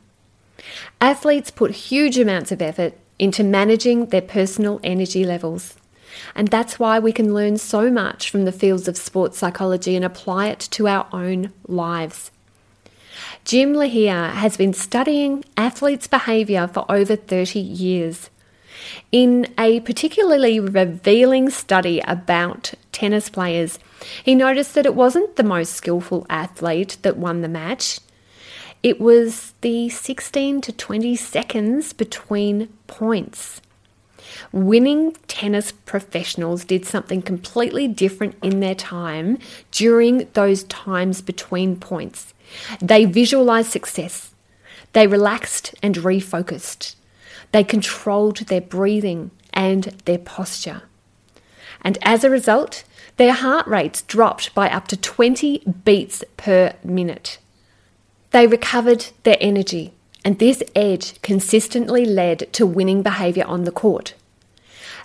Athletes 1.01 1.49
put 1.49 1.71
huge 1.71 2.19
amounts 2.19 2.51
of 2.51 2.61
effort 2.61 2.93
into 3.17 3.43
managing 3.43 4.07
their 4.07 4.21
personal 4.21 4.79
energy 4.83 5.25
levels. 5.25 5.75
And 6.35 6.49
that's 6.49 6.77
why 6.77 6.99
we 6.99 7.11
can 7.11 7.33
learn 7.33 7.57
so 7.57 7.89
much 7.89 8.29
from 8.29 8.45
the 8.45 8.51
fields 8.51 8.87
of 8.87 8.97
sports 8.97 9.39
psychology 9.39 9.95
and 9.95 10.05
apply 10.05 10.49
it 10.49 10.59
to 10.71 10.87
our 10.87 11.07
own 11.11 11.51
lives. 11.67 12.29
Jim 13.43 13.73
Loehr 13.73 14.29
has 14.29 14.55
been 14.55 14.73
studying 14.73 15.43
athletes' 15.57 16.07
behaviour 16.07 16.67
for 16.67 16.85
over 16.89 17.15
30 17.15 17.59
years. 17.59 18.29
In 19.11 19.47
a 19.57 19.79
particularly 19.81 20.59
revealing 20.59 21.49
study 21.49 22.01
about 22.07 22.73
tennis 22.91 23.29
players, 23.29 23.79
he 24.23 24.35
noticed 24.35 24.75
that 24.75 24.85
it 24.85 24.95
wasn't 24.95 25.35
the 25.35 25.43
most 25.43 25.73
skillful 25.73 26.25
athlete 26.29 26.97
that 27.01 27.17
won 27.17 27.41
the 27.41 27.47
match. 27.47 27.99
It 28.81 28.99
was 28.99 29.53
the 29.61 29.89
16 29.89 30.61
to 30.61 30.71
20 30.71 31.15
seconds 31.15 31.93
between 31.93 32.67
points. 32.87 33.61
Winning 34.51 35.13
tennis 35.27 35.71
professionals 35.71 36.65
did 36.65 36.85
something 36.85 37.21
completely 37.21 37.87
different 37.87 38.35
in 38.41 38.59
their 38.59 38.75
time 38.75 39.37
during 39.71 40.27
those 40.33 40.63
times 40.65 41.21
between 41.21 41.75
points. 41.75 42.33
They 42.81 43.05
visualized 43.05 43.71
success, 43.71 44.33
they 44.93 45.07
relaxed 45.07 45.73
and 45.81 45.95
refocused, 45.95 46.95
they 47.53 47.63
controlled 47.63 48.37
their 48.47 48.59
breathing 48.59 49.31
and 49.53 49.83
their 50.05 50.17
posture. 50.17 50.81
And 51.81 51.97
as 52.01 52.23
a 52.23 52.29
result, 52.29 52.83
their 53.17 53.33
heart 53.33 53.67
rates 53.67 54.01
dropped 54.01 54.53
by 54.55 54.69
up 54.69 54.87
to 54.89 54.97
20 54.97 55.59
beats 55.85 56.23
per 56.35 56.73
minute. 56.83 57.37
They 58.31 58.47
recovered 58.47 59.07
their 59.21 59.37
energy, 59.39 59.93
and 60.25 60.39
this 60.39 60.63
edge 60.75 61.21
consistently 61.21 62.05
led 62.05 62.51
to 62.53 62.65
winning 62.65 63.03
behaviour 63.03 63.45
on 63.45 63.65
the 63.65 63.71
court. 63.71 64.15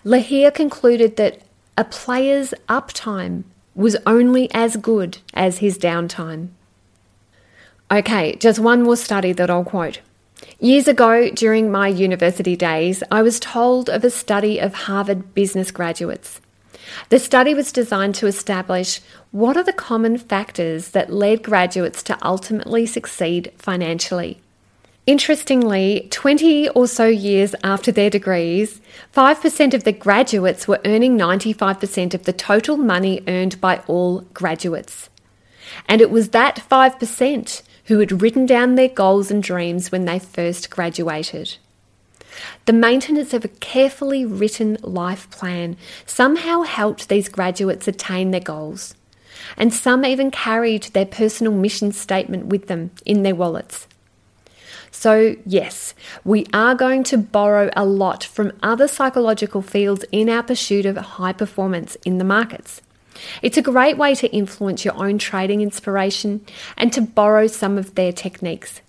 Loehr 0.03 0.51
concluded 0.51 1.17
that 1.17 1.43
a 1.77 1.85
player's 1.85 2.55
uptime 2.67 3.45
was 3.75 3.97
only 4.07 4.51
as 4.55 4.77
good 4.77 5.19
as 5.35 5.59
his 5.59 5.77
downtime. 5.77 6.49
Okay, 7.91 8.37
just 8.37 8.59
one 8.59 8.83
more 8.83 8.97
study 8.97 9.33
that 9.33 9.51
I'll 9.51 9.65
quote. 9.65 10.01
Years 10.61 10.89
ago, 10.89 11.31
during 11.31 11.71
my 11.71 11.89
university 11.89 12.57
days, 12.57 13.03
I 13.11 13.23
was 13.23 13.41
told 13.41 13.89
of 13.89 14.05
a 14.05 14.11
study 14.11 14.59
of 14.59 14.75
Harvard 14.75 15.35
business 15.35 15.71
graduates. 15.71 16.41
The 17.11 17.19
study 17.19 17.55
was 17.55 17.73
designed 17.73 18.15
to 18.17 18.27
establish 18.27 19.01
what 19.31 19.57
are 19.57 19.63
the 19.63 19.73
common 19.73 20.19
factors 20.19 20.91
that 20.91 21.13
led 21.13 21.43
graduates 21.43 22.03
to 22.05 22.19
ultimately 22.23 22.87
succeed 22.87 23.53
financially. 23.57 24.41
Interestingly, 25.07 26.07
20 26.11 26.69
or 26.71 26.87
so 26.87 27.07
years 27.07 27.55
after 27.65 27.91
their 27.91 28.11
degrees, 28.11 28.81
5% 29.15 29.75
of 29.75 29.85
the 29.85 29.93
graduates 29.93 30.69
were 30.69 30.81
earning 30.85 31.17
95% 31.17 32.13
of 32.13 32.25
the 32.25 32.33
total 32.33 32.77
money 32.77 33.23
earned 33.27 33.61
by 33.61 33.79
all 33.87 34.21
graduates. 34.35 35.09
And 35.87 36.01
it 36.01 36.11
was 36.11 36.31
that 36.31 36.63
5% 36.71 37.63
who 37.89 37.99
had 37.99 38.23
written 38.23 38.47
down 38.47 38.75
their 38.75 38.89
goals 38.89 39.31
and 39.31 39.43
dreams 39.43 39.91
when 39.91 40.05
they 40.05 40.19
first 40.19 40.71
graduated. 40.71 41.57
The 42.67 42.73
maintenance 42.73 43.35
of 43.35 43.45
a 43.45 43.49
carefully 43.49 44.25
written 44.25 44.77
life 44.83 45.29
plan 45.31 45.77
somehow 46.07 46.63
helped 46.63 47.09
these 47.09 47.29
graduates 47.29 47.89
attain 47.89 48.31
their 48.31 48.41
goals, 48.41 48.95
and 49.57 49.73
some 49.73 50.05
even 50.05 50.31
carried 50.31 50.85
their 50.85 51.07
personal 51.07 51.53
mission 51.53 51.93
statement 51.93 52.47
with 52.47 52.69
them 52.69 52.91
in 53.07 53.23
their 53.23 53.35
wallets. 53.35 53.87
So, 54.91 55.37
yes, 55.47 55.95
we 56.25 56.47
are 56.53 56.75
going 56.75 57.05
to 57.05 57.19
borrow 57.19 57.71
a 57.75 57.85
lot 57.85 58.25
from 58.25 58.53
other 58.63 58.89
psychological 58.89 59.63
fields 59.63 60.05
in 60.13 60.29
our 60.29 60.43
pursuit 60.43 60.87
of 60.87 60.97
high 60.97 61.33
performance 61.33 61.97
in 62.05 62.19
the 62.19 62.25
markets. 62.25 62.83
It's 63.43 63.57
a 63.57 63.63
great 63.63 63.97
way 63.97 64.15
to 64.17 64.33
influence 64.33 64.85
your 64.85 64.95
own 64.95 65.19
trading 65.19 65.61
inspiration 65.61 66.45
and 66.77 66.93
to 66.93 67.01
borrow 67.01 67.47
some 67.47 67.79
of 67.79 67.95
their 67.95 68.13
techniques. 68.13 68.81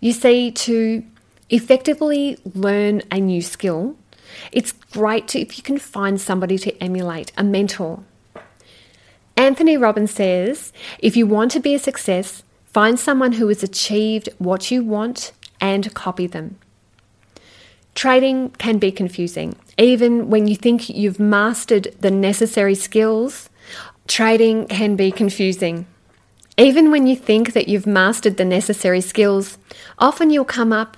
You 0.00 0.12
see, 0.12 0.50
to 0.52 1.02
effectively 1.50 2.38
learn 2.54 3.02
a 3.10 3.18
new 3.18 3.42
skill, 3.42 3.96
it's 4.52 4.72
great 4.72 5.28
to, 5.28 5.40
if 5.40 5.56
you 5.56 5.62
can 5.62 5.78
find 5.78 6.20
somebody 6.20 6.58
to 6.58 6.82
emulate, 6.82 7.32
a 7.36 7.44
mentor. 7.44 8.02
Anthony 9.36 9.76
Robbins 9.76 10.10
says 10.10 10.72
if 10.98 11.16
you 11.16 11.26
want 11.26 11.52
to 11.52 11.60
be 11.60 11.74
a 11.74 11.78
success, 11.78 12.42
find 12.66 12.98
someone 12.98 13.32
who 13.32 13.48
has 13.48 13.62
achieved 13.62 14.28
what 14.38 14.70
you 14.70 14.82
want 14.82 15.32
and 15.60 15.94
copy 15.94 16.26
them. 16.26 16.58
Trading 17.98 18.50
can 18.50 18.78
be 18.78 18.92
confusing. 18.92 19.56
Even 19.76 20.30
when 20.30 20.46
you 20.46 20.54
think 20.54 20.88
you've 20.88 21.18
mastered 21.18 21.88
the 21.98 22.12
necessary 22.12 22.76
skills, 22.76 23.50
Trading 24.06 24.68
can 24.68 24.94
be 24.94 25.10
confusing. 25.10 25.84
Even 26.56 26.92
when 26.92 27.08
you 27.08 27.16
think 27.16 27.54
that 27.54 27.66
you've 27.66 27.88
mastered 27.88 28.36
the 28.36 28.44
necessary 28.44 29.00
skills, 29.00 29.58
often 29.98 30.30
you'll 30.30 30.44
come 30.44 30.72
up 30.72 30.96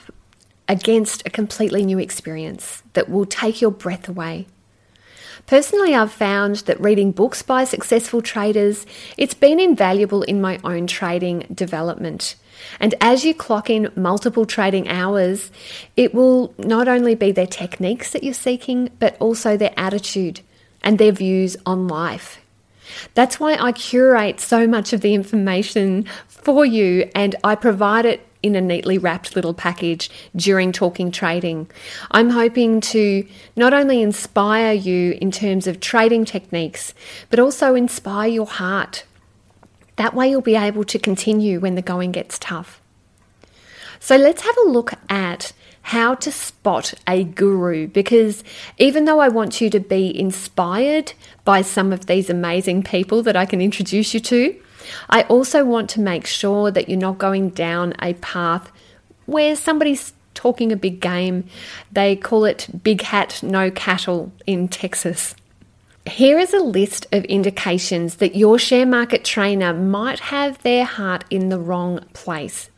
against 0.68 1.26
a 1.26 1.30
completely 1.30 1.86
new 1.86 1.98
experience 1.98 2.82
that 2.92 3.08
will 3.08 3.24
take 3.24 3.62
your 3.62 3.70
breath 3.70 4.06
away. 4.06 4.46
Personally, 5.46 5.94
I've 5.94 6.12
found 6.12 6.56
that 6.56 6.80
reading 6.80 7.12
books 7.12 7.42
by 7.42 7.64
successful 7.64 8.22
traders, 8.22 8.86
it's 9.16 9.34
been 9.34 9.58
invaluable 9.58 10.22
in 10.22 10.40
my 10.40 10.60
own 10.62 10.86
trading 10.86 11.46
development. 11.52 12.36
And 12.78 12.94
as 13.00 13.24
you 13.24 13.34
clock 13.34 13.70
in 13.70 13.90
multiple 13.96 14.46
trading 14.46 14.88
hours, 14.88 15.50
it 15.96 16.14
will 16.14 16.54
not 16.58 16.88
only 16.88 17.14
be 17.14 17.32
their 17.32 17.46
techniques 17.46 18.12
that 18.12 18.22
you're 18.22 18.34
seeking, 18.34 18.90
but 18.98 19.16
also 19.18 19.56
their 19.56 19.74
attitude 19.76 20.40
and 20.82 20.98
their 20.98 21.12
views 21.12 21.56
on 21.66 21.88
life. 21.88 22.40
That's 23.14 23.38
why 23.38 23.54
I 23.54 23.72
curate 23.72 24.40
so 24.40 24.66
much 24.66 24.92
of 24.92 25.00
the 25.00 25.14
information 25.14 26.06
for 26.28 26.64
you 26.64 27.10
and 27.14 27.36
I 27.44 27.54
provide 27.54 28.04
it 28.04 28.26
in 28.42 28.54
a 28.54 28.60
neatly 28.60 28.98
wrapped 28.98 29.36
little 29.36 29.54
package 29.54 30.10
during 30.34 30.72
talking 30.72 31.10
trading. 31.10 31.70
I'm 32.10 32.30
hoping 32.30 32.80
to 32.82 33.26
not 33.56 33.72
only 33.72 34.02
inspire 34.02 34.72
you 34.72 35.18
in 35.20 35.30
terms 35.30 35.66
of 35.66 35.80
trading 35.80 36.24
techniques, 36.24 36.94
but 37.28 37.38
also 37.38 37.74
inspire 37.74 38.28
your 38.28 38.46
heart. 38.46 39.04
That 39.96 40.14
way, 40.14 40.30
you'll 40.30 40.40
be 40.40 40.56
able 40.56 40.84
to 40.84 40.98
continue 40.98 41.60
when 41.60 41.74
the 41.74 41.82
going 41.82 42.12
gets 42.12 42.38
tough. 42.38 42.80
So, 43.98 44.16
let's 44.16 44.42
have 44.42 44.56
a 44.64 44.68
look 44.68 44.94
at 45.10 45.52
how 45.82 46.14
to 46.14 46.30
spot 46.30 46.94
a 47.06 47.24
guru 47.24 47.86
because 47.86 48.44
even 48.78 49.06
though 49.06 49.18
I 49.18 49.28
want 49.28 49.60
you 49.60 49.70
to 49.70 49.80
be 49.80 50.18
inspired 50.18 51.12
by 51.44 51.62
some 51.62 51.92
of 51.92 52.06
these 52.06 52.30
amazing 52.30 52.82
people 52.82 53.22
that 53.22 53.36
I 53.36 53.46
can 53.46 53.60
introduce 53.60 54.14
you 54.14 54.20
to, 54.20 54.60
I 55.08 55.22
also 55.22 55.64
want 55.64 55.90
to 55.90 56.00
make 56.00 56.26
sure 56.26 56.70
that 56.70 56.88
you're 56.88 56.98
not 56.98 57.18
going 57.18 57.50
down 57.50 57.94
a 58.00 58.14
path 58.14 58.70
where 59.26 59.54
somebody's 59.56 60.12
talking 60.34 60.72
a 60.72 60.76
big 60.76 61.00
game. 61.00 61.44
They 61.92 62.16
call 62.16 62.44
it 62.44 62.68
big 62.82 63.02
hat, 63.02 63.42
no 63.42 63.70
cattle 63.70 64.32
in 64.46 64.68
Texas. 64.68 65.34
Here 66.06 66.38
is 66.38 66.54
a 66.54 66.60
list 66.60 67.06
of 67.12 67.24
indications 67.24 68.16
that 68.16 68.34
your 68.34 68.58
share 68.58 68.86
market 68.86 69.24
trainer 69.24 69.74
might 69.74 70.18
have 70.20 70.62
their 70.62 70.84
heart 70.84 71.24
in 71.30 71.50
the 71.50 71.58
wrong 71.58 72.00
place. 72.14 72.70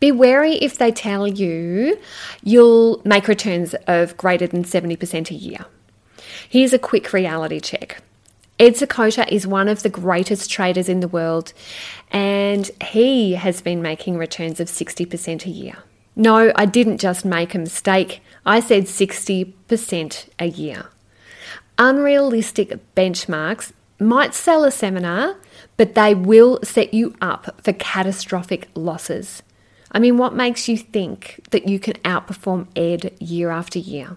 Be 0.00 0.12
wary 0.12 0.54
if 0.54 0.78
they 0.78 0.92
tell 0.92 1.26
you 1.26 1.98
you'll 2.44 3.02
make 3.04 3.26
returns 3.26 3.74
of 3.88 4.16
greater 4.16 4.46
than 4.46 4.62
70% 4.62 5.30
a 5.30 5.34
year. 5.34 5.66
Here's 6.48 6.72
a 6.72 6.78
quick 6.78 7.12
reality 7.12 7.58
check. 7.58 8.00
Ed 8.58 8.74
Seykota 8.74 9.28
is 9.28 9.46
one 9.46 9.68
of 9.68 9.82
the 9.82 9.88
greatest 9.88 10.50
traders 10.50 10.88
in 10.88 10.98
the 11.00 11.08
world, 11.08 11.52
and 12.10 12.70
he 12.82 13.34
has 13.34 13.60
been 13.60 13.80
making 13.80 14.16
returns 14.16 14.58
of 14.58 14.66
60% 14.66 15.46
a 15.46 15.50
year. 15.50 15.76
No, 16.16 16.50
I 16.56 16.66
didn't 16.66 16.98
just 16.98 17.24
make 17.24 17.54
a 17.54 17.58
mistake. 17.58 18.20
I 18.44 18.58
said 18.58 18.84
60% 18.84 20.28
a 20.40 20.46
year. 20.46 20.86
Unrealistic 21.78 22.94
benchmarks 22.96 23.72
might 24.00 24.34
sell 24.34 24.64
a 24.64 24.72
seminar, 24.72 25.36
but 25.76 25.94
they 25.94 26.12
will 26.14 26.58
set 26.64 26.92
you 26.92 27.14
up 27.20 27.60
for 27.62 27.72
catastrophic 27.72 28.68
losses. 28.74 29.44
I 29.92 30.00
mean, 30.00 30.18
what 30.18 30.34
makes 30.34 30.68
you 30.68 30.76
think 30.76 31.40
that 31.50 31.68
you 31.68 31.78
can 31.78 31.94
outperform 32.04 32.66
Ed 32.74 33.12
year 33.20 33.50
after 33.50 33.78
year? 33.78 34.16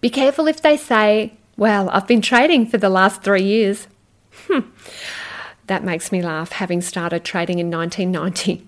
Be 0.00 0.10
careful 0.10 0.48
if 0.48 0.60
they 0.60 0.76
say 0.76 1.34
well, 1.60 1.90
I've 1.90 2.06
been 2.06 2.22
trading 2.22 2.66
for 2.66 2.78
the 2.78 2.88
last 2.88 3.22
three 3.22 3.42
years. 3.42 3.86
Hmm. 4.46 4.60
That 5.66 5.84
makes 5.84 6.10
me 6.10 6.22
laugh, 6.22 6.52
having 6.52 6.80
started 6.80 7.22
trading 7.22 7.58
in 7.58 7.70
1990. 7.70 8.66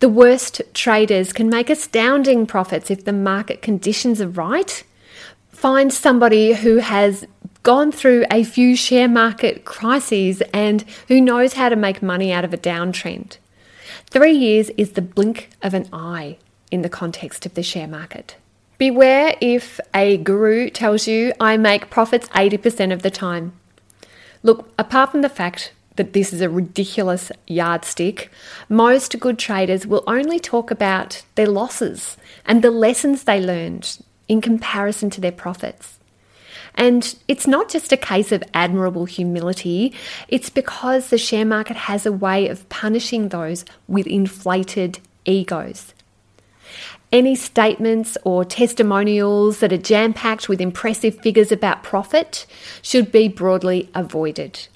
The 0.00 0.08
worst 0.10 0.60
traders 0.74 1.32
can 1.32 1.48
make 1.48 1.70
astounding 1.70 2.46
profits 2.46 2.90
if 2.90 3.06
the 3.06 3.14
market 3.14 3.62
conditions 3.62 4.20
are 4.20 4.28
right. 4.28 4.84
Find 5.48 5.90
somebody 5.90 6.52
who 6.52 6.76
has 6.76 7.26
gone 7.62 7.90
through 7.90 8.26
a 8.30 8.44
few 8.44 8.76
share 8.76 9.08
market 9.08 9.64
crises 9.64 10.42
and 10.52 10.82
who 11.08 11.22
knows 11.22 11.54
how 11.54 11.70
to 11.70 11.76
make 11.76 12.02
money 12.02 12.34
out 12.34 12.44
of 12.44 12.52
a 12.52 12.58
downtrend. 12.58 13.38
Three 14.10 14.34
years 14.34 14.68
is 14.76 14.92
the 14.92 15.00
blink 15.00 15.48
of 15.62 15.72
an 15.72 15.88
eye 15.90 16.36
in 16.70 16.82
the 16.82 16.90
context 16.90 17.46
of 17.46 17.54
the 17.54 17.62
share 17.62 17.88
market. 17.88 18.36
Beware 18.80 19.36
if 19.42 19.78
a 19.94 20.16
guru 20.16 20.70
tells 20.70 21.06
you 21.06 21.34
I 21.38 21.58
make 21.58 21.90
profits 21.90 22.30
80% 22.30 22.94
of 22.94 23.02
the 23.02 23.10
time. 23.10 23.52
Look, 24.42 24.72
apart 24.78 25.10
from 25.10 25.20
the 25.20 25.28
fact 25.28 25.74
that 25.96 26.14
this 26.14 26.32
is 26.32 26.40
a 26.40 26.48
ridiculous 26.48 27.30
yardstick, 27.46 28.30
most 28.70 29.20
good 29.20 29.38
traders 29.38 29.86
will 29.86 30.02
only 30.06 30.40
talk 30.40 30.70
about 30.70 31.22
their 31.34 31.46
losses 31.46 32.16
and 32.46 32.62
the 32.62 32.70
lessons 32.70 33.24
they 33.24 33.38
learned 33.38 33.98
in 34.28 34.40
comparison 34.40 35.10
to 35.10 35.20
their 35.20 35.30
profits. 35.30 35.98
And 36.74 37.14
it's 37.28 37.46
not 37.46 37.68
just 37.68 37.92
a 37.92 37.98
case 37.98 38.32
of 38.32 38.42
admirable 38.54 39.04
humility, 39.04 39.92
it's 40.26 40.48
because 40.48 41.10
the 41.10 41.18
share 41.18 41.44
market 41.44 41.76
has 41.76 42.06
a 42.06 42.12
way 42.12 42.48
of 42.48 42.66
punishing 42.70 43.28
those 43.28 43.66
with 43.86 44.06
inflated 44.06 45.00
egos. 45.26 45.92
Any 47.12 47.34
statements 47.34 48.16
or 48.24 48.44
testimonials 48.44 49.58
that 49.58 49.72
are 49.72 49.78
jam 49.78 50.12
packed 50.12 50.48
with 50.48 50.60
impressive 50.60 51.18
figures 51.20 51.50
about 51.50 51.82
profit 51.82 52.46
should 52.82 53.10
be 53.10 53.26
broadly 53.26 53.90
avoided. 53.94 54.68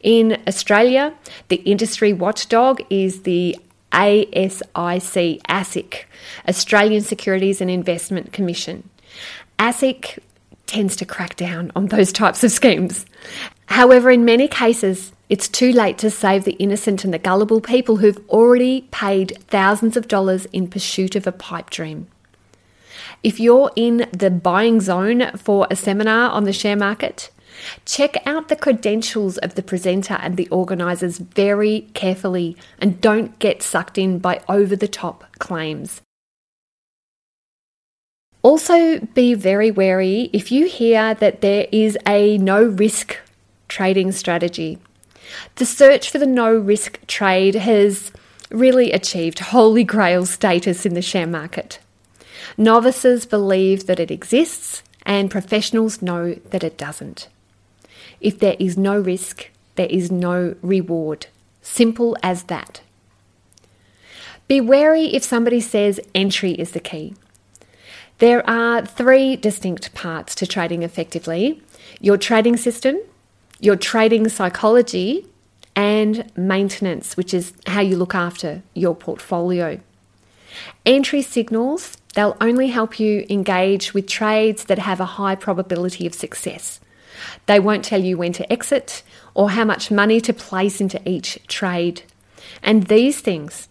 In 0.00 0.40
Australia, 0.46 1.14
the 1.48 1.56
industry 1.56 2.12
watchdog 2.12 2.80
is 2.90 3.22
the 3.22 3.58
ASIC, 3.92 4.62
ASIC, 5.48 6.04
Australian 6.48 7.00
Securities 7.02 7.60
and 7.60 7.70
Investment 7.70 8.32
Commission. 8.32 8.88
ASIC 9.58 10.18
tends 10.66 10.96
to 10.96 11.04
crack 11.04 11.36
down 11.36 11.72
on 11.74 11.86
those 11.86 12.12
types 12.12 12.44
of 12.44 12.50
schemes. 12.50 13.04
However, 13.66 14.10
in 14.10 14.24
many 14.24 14.48
cases, 14.48 15.12
it's 15.34 15.48
too 15.48 15.72
late 15.72 15.98
to 15.98 16.12
save 16.12 16.44
the 16.44 16.52
innocent 16.60 17.02
and 17.02 17.12
the 17.12 17.18
gullible 17.18 17.60
people 17.60 17.96
who've 17.96 18.24
already 18.28 18.82
paid 18.92 19.36
thousands 19.48 19.96
of 19.96 20.06
dollars 20.06 20.44
in 20.52 20.68
pursuit 20.68 21.16
of 21.16 21.26
a 21.26 21.32
pipe 21.32 21.70
dream. 21.70 22.06
If 23.24 23.40
you're 23.40 23.72
in 23.74 24.08
the 24.12 24.30
buying 24.30 24.80
zone 24.80 25.32
for 25.36 25.66
a 25.68 25.74
seminar 25.74 26.30
on 26.30 26.44
the 26.44 26.52
share 26.52 26.76
market, 26.76 27.32
check 27.84 28.24
out 28.24 28.46
the 28.46 28.54
credentials 28.54 29.36
of 29.38 29.56
the 29.56 29.62
presenter 29.64 30.14
and 30.20 30.36
the 30.36 30.48
organisers 30.50 31.18
very 31.18 31.88
carefully 31.94 32.56
and 32.78 33.00
don't 33.00 33.36
get 33.40 33.60
sucked 33.60 33.98
in 33.98 34.20
by 34.20 34.40
over 34.48 34.76
the 34.76 34.86
top 34.86 35.24
claims. 35.40 36.00
Also, 38.42 39.00
be 39.00 39.34
very 39.34 39.72
wary 39.72 40.30
if 40.32 40.52
you 40.52 40.68
hear 40.68 41.12
that 41.14 41.40
there 41.40 41.66
is 41.72 41.98
a 42.06 42.38
no 42.38 42.62
risk 42.62 43.18
trading 43.66 44.12
strategy. 44.12 44.78
The 45.56 45.66
search 45.66 46.10
for 46.10 46.18
the 46.18 46.26
no 46.26 46.54
risk 46.54 47.06
trade 47.06 47.54
has 47.54 48.12
really 48.50 48.92
achieved 48.92 49.38
holy 49.38 49.84
grail 49.84 50.26
status 50.26 50.84
in 50.86 50.94
the 50.94 51.02
share 51.02 51.26
market. 51.26 51.78
Novices 52.56 53.26
believe 53.26 53.86
that 53.86 54.00
it 54.00 54.10
exists, 54.10 54.82
and 55.06 55.30
professionals 55.30 56.02
know 56.02 56.34
that 56.50 56.64
it 56.64 56.78
doesn't. 56.78 57.28
If 58.20 58.38
there 58.38 58.56
is 58.58 58.78
no 58.78 58.98
risk, 58.98 59.50
there 59.76 59.88
is 59.88 60.10
no 60.10 60.54
reward. 60.62 61.26
Simple 61.62 62.16
as 62.22 62.44
that. 62.44 62.80
Be 64.46 64.60
wary 64.60 65.14
if 65.14 65.24
somebody 65.24 65.60
says 65.60 66.00
entry 66.14 66.52
is 66.52 66.72
the 66.72 66.80
key. 66.80 67.14
There 68.18 68.48
are 68.48 68.84
three 68.84 69.36
distinct 69.36 69.94
parts 69.94 70.34
to 70.36 70.46
trading 70.46 70.82
effectively 70.82 71.62
your 72.00 72.16
trading 72.16 72.56
system, 72.56 72.98
your 73.64 73.76
trading 73.76 74.28
psychology, 74.28 75.26
and 75.74 76.30
maintenance, 76.36 77.16
which 77.16 77.34
is 77.34 77.52
how 77.66 77.80
you 77.80 77.96
look 77.96 78.14
after 78.14 78.62
your 78.74 78.94
portfolio. 78.94 79.80
Entry 80.86 81.22
signals, 81.22 81.96
they'll 82.14 82.36
only 82.40 82.68
help 82.68 83.00
you 83.00 83.26
engage 83.28 83.94
with 83.94 84.06
trades 84.06 84.64
that 84.64 84.78
have 84.78 85.00
a 85.00 85.16
high 85.16 85.34
probability 85.34 86.06
of 86.06 86.14
success. 86.14 86.78
They 87.46 87.58
won't 87.58 87.84
tell 87.84 88.02
you 88.02 88.18
when 88.18 88.32
to 88.34 88.52
exit 88.52 89.02
or 89.32 89.50
how 89.50 89.64
much 89.64 89.90
money 89.90 90.20
to 90.20 90.32
place 90.32 90.80
into 90.80 91.00
each 91.08 91.38
trade. 91.48 92.02
And 92.62 92.84
these 92.84 93.20
things, 93.20 93.68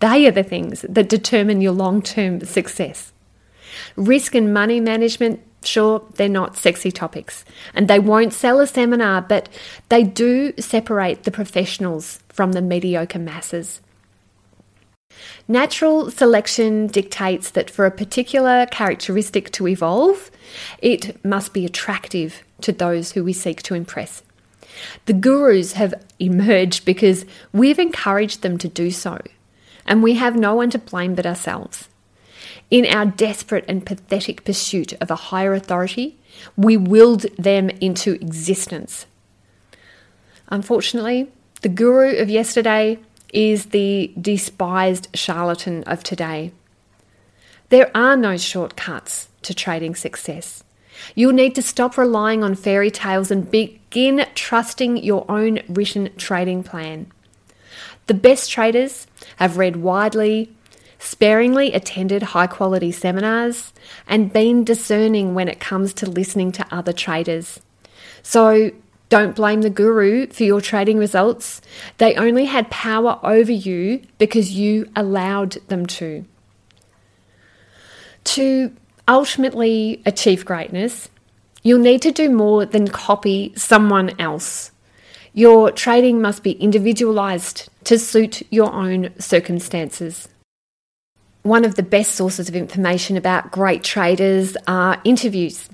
they 0.00 0.26
are 0.26 0.32
the 0.32 0.42
things 0.42 0.84
that 0.88 1.08
determine 1.08 1.60
your 1.60 1.72
long 1.72 2.02
term 2.02 2.40
success. 2.40 3.12
Risk 3.94 4.34
and 4.34 4.52
money 4.52 4.80
management, 4.80 5.40
Sure, 5.66 6.02
they're 6.14 6.28
not 6.28 6.56
sexy 6.56 6.92
topics 6.92 7.44
and 7.74 7.88
they 7.88 7.98
won't 7.98 8.32
sell 8.32 8.60
a 8.60 8.66
seminar, 8.66 9.20
but 9.20 9.48
they 9.88 10.04
do 10.04 10.52
separate 10.58 11.24
the 11.24 11.30
professionals 11.30 12.20
from 12.28 12.52
the 12.52 12.62
mediocre 12.62 13.18
masses. 13.18 13.80
Natural 15.48 16.10
selection 16.10 16.86
dictates 16.86 17.50
that 17.50 17.70
for 17.70 17.84
a 17.84 17.90
particular 17.90 18.66
characteristic 18.66 19.50
to 19.52 19.66
evolve, 19.66 20.30
it 20.78 21.24
must 21.24 21.52
be 21.52 21.64
attractive 21.64 22.44
to 22.60 22.72
those 22.72 23.12
who 23.12 23.24
we 23.24 23.32
seek 23.32 23.62
to 23.62 23.74
impress. 23.74 24.22
The 25.06 25.14
gurus 25.14 25.72
have 25.72 25.94
emerged 26.18 26.84
because 26.84 27.24
we've 27.52 27.78
encouraged 27.78 28.42
them 28.42 28.58
to 28.58 28.68
do 28.68 28.90
so, 28.90 29.18
and 29.86 30.02
we 30.02 30.14
have 30.14 30.36
no 30.36 30.54
one 30.54 30.70
to 30.70 30.78
blame 30.78 31.14
but 31.14 31.26
ourselves. 31.26 31.88
In 32.70 32.84
our 32.86 33.06
desperate 33.06 33.64
and 33.68 33.86
pathetic 33.86 34.44
pursuit 34.44 34.92
of 34.94 35.10
a 35.10 35.16
higher 35.16 35.54
authority, 35.54 36.18
we 36.56 36.76
willed 36.76 37.22
them 37.36 37.70
into 37.80 38.14
existence. 38.14 39.06
Unfortunately, 40.48 41.28
the 41.62 41.68
guru 41.68 42.16
of 42.16 42.28
yesterday 42.28 42.98
is 43.32 43.66
the 43.66 44.12
despised 44.20 45.08
charlatan 45.14 45.84
of 45.84 46.02
today. 46.02 46.52
There 47.68 47.90
are 47.96 48.16
no 48.16 48.36
shortcuts 48.36 49.28
to 49.42 49.54
trading 49.54 49.94
success. 49.94 50.62
You'll 51.14 51.32
need 51.32 51.54
to 51.56 51.62
stop 51.62 51.98
relying 51.98 52.42
on 52.42 52.54
fairy 52.54 52.90
tales 52.90 53.30
and 53.30 53.50
begin 53.50 54.26
trusting 54.34 54.98
your 54.98 55.24
own 55.30 55.60
written 55.68 56.10
trading 56.16 56.62
plan. 56.62 57.10
The 58.06 58.14
best 58.14 58.50
traders 58.50 59.06
have 59.36 59.58
read 59.58 59.76
widely, 59.76 60.55
sparingly 61.06 61.72
attended 61.72 62.22
high 62.22 62.48
quality 62.48 62.90
seminars, 62.90 63.72
and 64.08 64.32
been 64.32 64.64
discerning 64.64 65.34
when 65.34 65.48
it 65.48 65.60
comes 65.60 65.94
to 65.94 66.10
listening 66.10 66.50
to 66.52 66.66
other 66.74 66.92
traders. 66.92 67.60
So 68.22 68.72
don't 69.08 69.36
blame 69.36 69.62
the 69.62 69.70
guru 69.70 70.26
for 70.26 70.42
your 70.42 70.60
trading 70.60 70.98
results. 70.98 71.62
They 71.98 72.16
only 72.16 72.46
had 72.46 72.70
power 72.70 73.20
over 73.22 73.52
you 73.52 74.02
because 74.18 74.50
you 74.50 74.90
allowed 74.96 75.52
them 75.68 75.86
to. 75.86 76.24
To 78.24 78.72
ultimately 79.06 80.02
achieve 80.04 80.44
greatness, 80.44 81.08
you'll 81.62 81.78
need 81.78 82.02
to 82.02 82.10
do 82.10 82.28
more 82.28 82.66
than 82.66 82.88
copy 82.88 83.52
someone 83.54 84.18
else. 84.20 84.72
Your 85.32 85.70
trading 85.70 86.20
must 86.20 86.42
be 86.42 86.52
individualized 86.52 87.68
to 87.84 87.96
suit 87.96 88.42
your 88.50 88.72
own 88.72 89.12
circumstances. 89.20 90.28
One 91.46 91.64
of 91.64 91.76
the 91.76 91.84
best 91.84 92.16
sources 92.16 92.48
of 92.48 92.56
information 92.56 93.16
about 93.16 93.52
great 93.52 93.84
traders 93.84 94.56
are 94.66 95.00
interviews. 95.04 95.68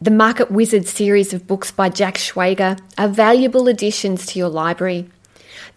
The 0.00 0.12
Market 0.12 0.52
Wizard 0.52 0.86
series 0.86 1.34
of 1.34 1.48
books 1.48 1.72
by 1.72 1.88
Jack 1.88 2.14
Schwager 2.14 2.78
are 2.96 3.08
valuable 3.08 3.66
additions 3.66 4.26
to 4.26 4.38
your 4.38 4.48
library. 4.48 5.10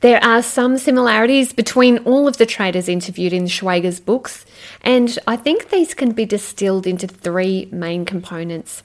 There 0.02 0.24
are 0.24 0.44
some 0.44 0.78
similarities 0.78 1.54
between 1.54 1.98
all 2.06 2.28
of 2.28 2.38
the 2.38 2.46
traders 2.46 2.88
interviewed 2.88 3.34
in 3.34 3.46
Schwager's 3.46 4.00
books, 4.00 4.46
and 4.84 5.18
I 5.26 5.38
think 5.38 5.72
these 5.72 5.96
can 5.96 6.12
be 6.12 6.26
distilled 6.26 6.86
into 6.86 7.08
three 7.08 7.68
main 7.72 8.06
components. 8.06 8.84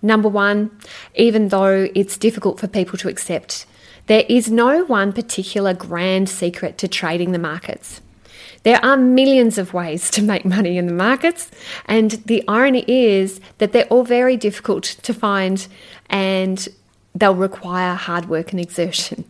Number 0.00 0.28
one, 0.28 0.70
even 1.16 1.48
though 1.48 1.88
it's 1.96 2.16
difficult 2.16 2.60
for 2.60 2.68
people 2.68 2.96
to 2.98 3.08
accept, 3.08 3.66
there 4.06 4.24
is 4.28 4.52
no 4.52 4.84
one 4.84 5.12
particular 5.12 5.74
grand 5.74 6.28
secret 6.28 6.78
to 6.78 6.86
trading 6.86 7.32
the 7.32 7.40
markets. 7.40 8.00
There 8.64 8.84
are 8.84 8.96
millions 8.96 9.56
of 9.56 9.72
ways 9.72 10.10
to 10.10 10.22
make 10.22 10.44
money 10.44 10.78
in 10.78 10.86
the 10.86 10.92
markets, 10.92 11.50
and 11.86 12.12
the 12.26 12.42
irony 12.48 12.84
is 12.88 13.40
that 13.58 13.72
they're 13.72 13.86
all 13.86 14.04
very 14.04 14.36
difficult 14.36 14.84
to 14.84 15.14
find 15.14 15.66
and 16.10 16.68
they'll 17.14 17.34
require 17.34 17.94
hard 17.94 18.28
work 18.28 18.52
and 18.52 18.60
exertion. 18.60 19.24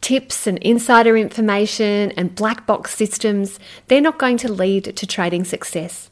Tips 0.00 0.46
and 0.46 0.58
insider 0.58 1.16
information 1.16 2.12
and 2.12 2.34
black 2.34 2.66
box 2.66 2.94
systems, 2.94 3.58
they're 3.88 4.00
not 4.00 4.18
going 4.18 4.38
to 4.38 4.50
lead 4.50 4.96
to 4.96 5.06
trading 5.06 5.44
success. 5.44 6.10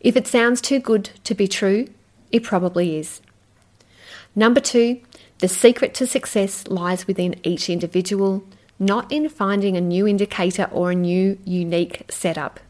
If 0.00 0.16
it 0.16 0.26
sounds 0.26 0.60
too 0.60 0.78
good 0.78 1.10
to 1.24 1.34
be 1.34 1.48
true, 1.48 1.88
it 2.30 2.42
probably 2.42 2.98
is. 2.98 3.20
Number 4.34 4.60
two, 4.60 5.00
the 5.38 5.48
secret 5.48 5.94
to 5.94 6.06
success 6.06 6.66
lies 6.66 7.06
within 7.06 7.36
each 7.42 7.70
individual 7.70 8.44
not 8.78 9.10
in 9.10 9.28
finding 9.28 9.76
a 9.76 9.80
new 9.80 10.06
indicator 10.06 10.68
or 10.72 10.90
a 10.90 10.94
new 10.94 11.38
unique 11.44 12.04
setup. 12.10 12.60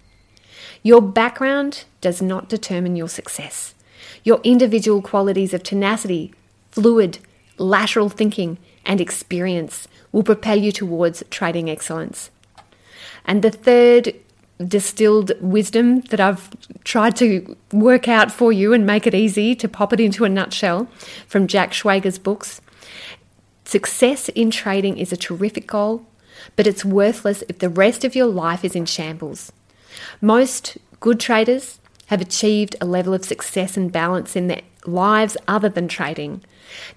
Your 0.82 1.02
background 1.02 1.84
does 2.00 2.22
not 2.22 2.48
determine 2.48 2.96
your 2.96 3.08
success. 3.08 3.74
Your 4.22 4.40
individual 4.44 5.02
qualities 5.02 5.52
of 5.52 5.62
tenacity, 5.62 6.32
fluid, 6.70 7.18
lateral 7.58 8.08
thinking, 8.08 8.58
and 8.84 9.00
experience 9.00 9.88
will 10.12 10.22
propel 10.22 10.56
you 10.56 10.72
towards 10.72 11.24
trading 11.30 11.68
excellence. 11.68 12.30
And 13.24 13.42
the 13.42 13.50
third 13.50 14.14
distilled 14.64 15.32
wisdom 15.40 16.00
that 16.02 16.20
I've 16.20 16.48
tried 16.84 17.16
to 17.16 17.56
work 17.72 18.08
out 18.08 18.32
for 18.32 18.52
you 18.52 18.72
and 18.72 18.86
make 18.86 19.06
it 19.06 19.14
easy 19.14 19.54
to 19.56 19.68
pop 19.68 19.92
it 19.92 20.00
into 20.00 20.24
a 20.24 20.28
nutshell 20.28 20.88
from 21.26 21.46
Jack 21.46 21.72
Schwager's 21.72 22.18
books 22.18 22.60
Success 23.66 24.28
in 24.28 24.52
trading 24.52 24.96
is 24.96 25.12
a 25.12 25.16
terrific 25.16 25.66
goal, 25.66 26.06
but 26.54 26.68
it's 26.68 26.84
worthless 26.84 27.42
if 27.48 27.58
the 27.58 27.68
rest 27.68 28.04
of 28.04 28.14
your 28.14 28.26
life 28.26 28.64
is 28.64 28.76
in 28.76 28.86
shambles. 28.86 29.50
Most 30.20 30.78
good 31.00 31.18
traders 31.18 31.80
have 32.06 32.20
achieved 32.20 32.76
a 32.80 32.86
level 32.86 33.12
of 33.12 33.24
success 33.24 33.76
and 33.76 33.90
balance 33.90 34.36
in 34.36 34.46
their 34.46 34.60
lives 34.84 35.36
other 35.48 35.68
than 35.68 35.88
trading. 35.88 36.44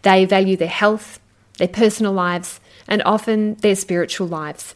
They 0.04 0.26
value 0.26 0.56
their 0.56 0.68
health, 0.68 1.20
their 1.58 1.68
personal 1.68 2.14
lives, 2.14 2.60
and 2.88 3.02
often 3.04 3.56
their 3.56 3.76
spiritual 3.76 4.28
lives. 4.28 4.76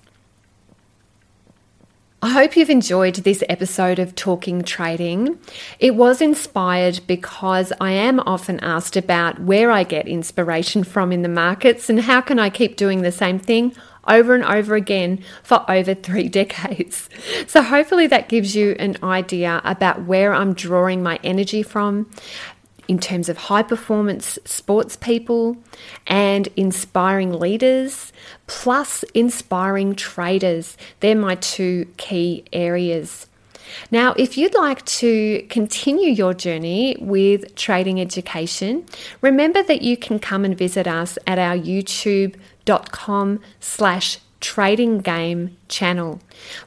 I 2.23 2.29
hope 2.29 2.55
you've 2.55 2.69
enjoyed 2.69 3.15
this 3.15 3.43
episode 3.49 3.99
of 3.99 4.15
Talking 4.15 4.63
Trading. 4.63 5.38
It 5.77 5.95
was 5.95 6.21
inspired 6.21 7.01
because 7.05 7.73
I 7.81 7.91
am 7.91 8.21
often 8.21 8.62
asked 8.62 8.95
about 8.95 9.41
where 9.41 9.69
I 9.69 9.83
get 9.83 10.07
inspiration 10.07 10.86
from 10.86 11.12
in 11.12 11.21
the 11.21 11.27
markets 11.27 11.89
and 11.89 11.99
how 11.99 12.21
can 12.21 12.39
I 12.39 12.49
keep 12.49 12.77
doing 12.77 13.01
the 13.01 13.12
same 13.12 13.39
thing 13.39 13.75
over 14.07 14.33
and 14.33 14.43
over 14.45 14.75
again 14.75 15.21
for 15.43 15.69
over 15.69 15.93
three 15.93 16.29
decades. 16.29 17.09
So, 17.45 17.62
hopefully, 17.62 18.07
that 18.07 18.29
gives 18.29 18.55
you 18.55 18.77
an 18.79 18.97
idea 19.03 19.59
about 19.65 20.03
where 20.03 20.33
I'm 20.33 20.53
drawing 20.53 21.03
my 21.03 21.19
energy 21.25 21.62
from 21.62 22.09
in 22.88 23.00
terms 23.00 23.30
of 23.30 23.38
high 23.38 23.63
performance 23.63 24.38
sports 24.46 24.96
people 24.96 25.58
and 26.08 26.48
inspiring 26.56 27.34
leaders, 27.34 28.12
plus 28.48 29.04
inspiring 29.13 29.96
traders. 29.96 30.78
They're 31.00 31.15
my 31.15 31.36
two 31.36 31.88
key 31.98 32.46
areas. 32.52 33.28
Now, 33.91 34.13
if 34.17 34.38
you'd 34.38 34.54
like 34.54 34.86
to 34.86 35.46
continue 35.50 36.10
your 36.10 36.34
journey 36.34 36.98
with 37.00 37.56
trading 37.56 38.00
education, 38.00 38.86
remember 39.22 39.63
that 39.63 39.82
you 39.82 39.98
can 39.98 40.19
come 40.19 40.46
and 40.46 40.58
visit 40.58 40.88
us 40.88 41.17
at 41.26 41.39
our 41.39 41.58
youtube.com 41.58 43.39
slash 43.60 44.19
trading 44.43 44.99
game 44.99 45.58
channel. 45.69 46.19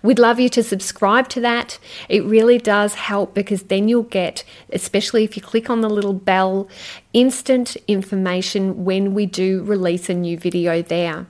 We'd 0.03 0.19
love 0.19 0.41
you 0.41 0.49
to 0.49 0.63
subscribe 0.63 1.29
to 1.29 1.41
that. 1.43 1.79
It 2.09 2.25
really 2.25 2.57
does 2.59 2.95
help 2.95 3.35
because 3.35 3.65
then 3.65 3.87
you'll 3.87 4.03
get, 4.03 4.45
especially 4.73 5.25
if 5.25 5.37
you 5.37 5.43
click 5.43 5.69
on 5.69 5.83
the 5.83 5.91
little 5.91 6.15
bell, 6.15 6.69
instant 7.13 7.77
information 7.87 8.85
when 8.85 9.13
we 9.13 9.27
do 9.27 9.63
release 9.65 10.09
a 10.09 10.15
new 10.15 10.39
video 10.39 10.81
there. 10.81 11.27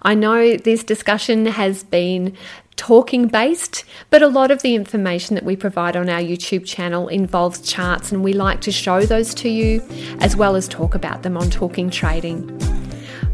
I 0.00 0.14
know 0.14 0.56
this 0.56 0.82
discussion 0.82 1.44
has 1.46 1.84
been 1.84 2.34
talking 2.76 3.28
based, 3.28 3.84
but 4.08 4.22
a 4.22 4.28
lot 4.28 4.50
of 4.50 4.62
the 4.62 4.74
information 4.74 5.34
that 5.34 5.44
we 5.44 5.54
provide 5.54 5.96
on 5.96 6.08
our 6.08 6.20
YouTube 6.20 6.64
channel 6.64 7.08
involves 7.08 7.60
charts, 7.60 8.10
and 8.10 8.24
we 8.24 8.32
like 8.32 8.62
to 8.62 8.72
show 8.72 9.02
those 9.02 9.34
to 9.34 9.50
you 9.50 9.82
as 10.20 10.34
well 10.34 10.56
as 10.56 10.66
talk 10.66 10.94
about 10.94 11.22
them 11.22 11.36
on 11.36 11.50
Talking 11.50 11.90
Trading. 11.90 12.73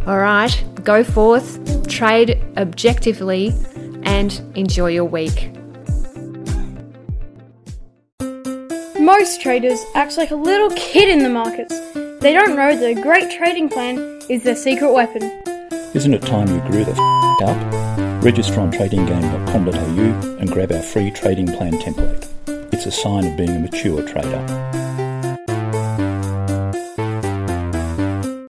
All 0.07 0.19
right, 0.19 0.65
go 0.83 1.05
forth, 1.05 1.87
trade 1.89 2.43
objectively, 2.57 3.53
and 4.03 4.41
enjoy 4.55 4.89
your 4.89 5.05
week. 5.05 5.51
Most 8.99 9.41
traders 9.41 9.81
act 9.95 10.17
like 10.17 10.31
a 10.31 10.37
little 10.37 10.71
kid 10.71 11.09
in 11.09 11.23
the 11.23 11.29
markets. 11.29 11.75
They 12.21 12.33
don't 12.33 12.57
know 12.57 12.77
that 12.77 12.99
a 12.99 13.01
great 13.03 13.31
trading 13.31 13.69
plan 13.69 13.99
is 14.29 14.43
their 14.43 14.57
secret 14.57 14.93
weapon. 14.93 15.23
Isn't 15.95 16.15
it 16.15 16.23
time 16.23 16.49
you 16.49 16.61
grew 16.71 16.85
the 16.85 16.93
f- 16.93 17.49
up? 17.49 18.25
Register 18.25 18.61
on 18.61 18.71
tradinggame.com.au 18.71 20.37
and 20.39 20.51
grab 20.51 20.73
our 20.73 20.83
free 20.83 21.11
trading 21.11 21.47
plan 21.47 21.73
template. 21.79 22.27
It's 22.73 22.87
a 22.87 22.91
sign 22.91 23.27
of 23.27 23.37
being 23.37 23.51
a 23.57 23.59
mature 23.59 24.07
trader. 24.07 24.90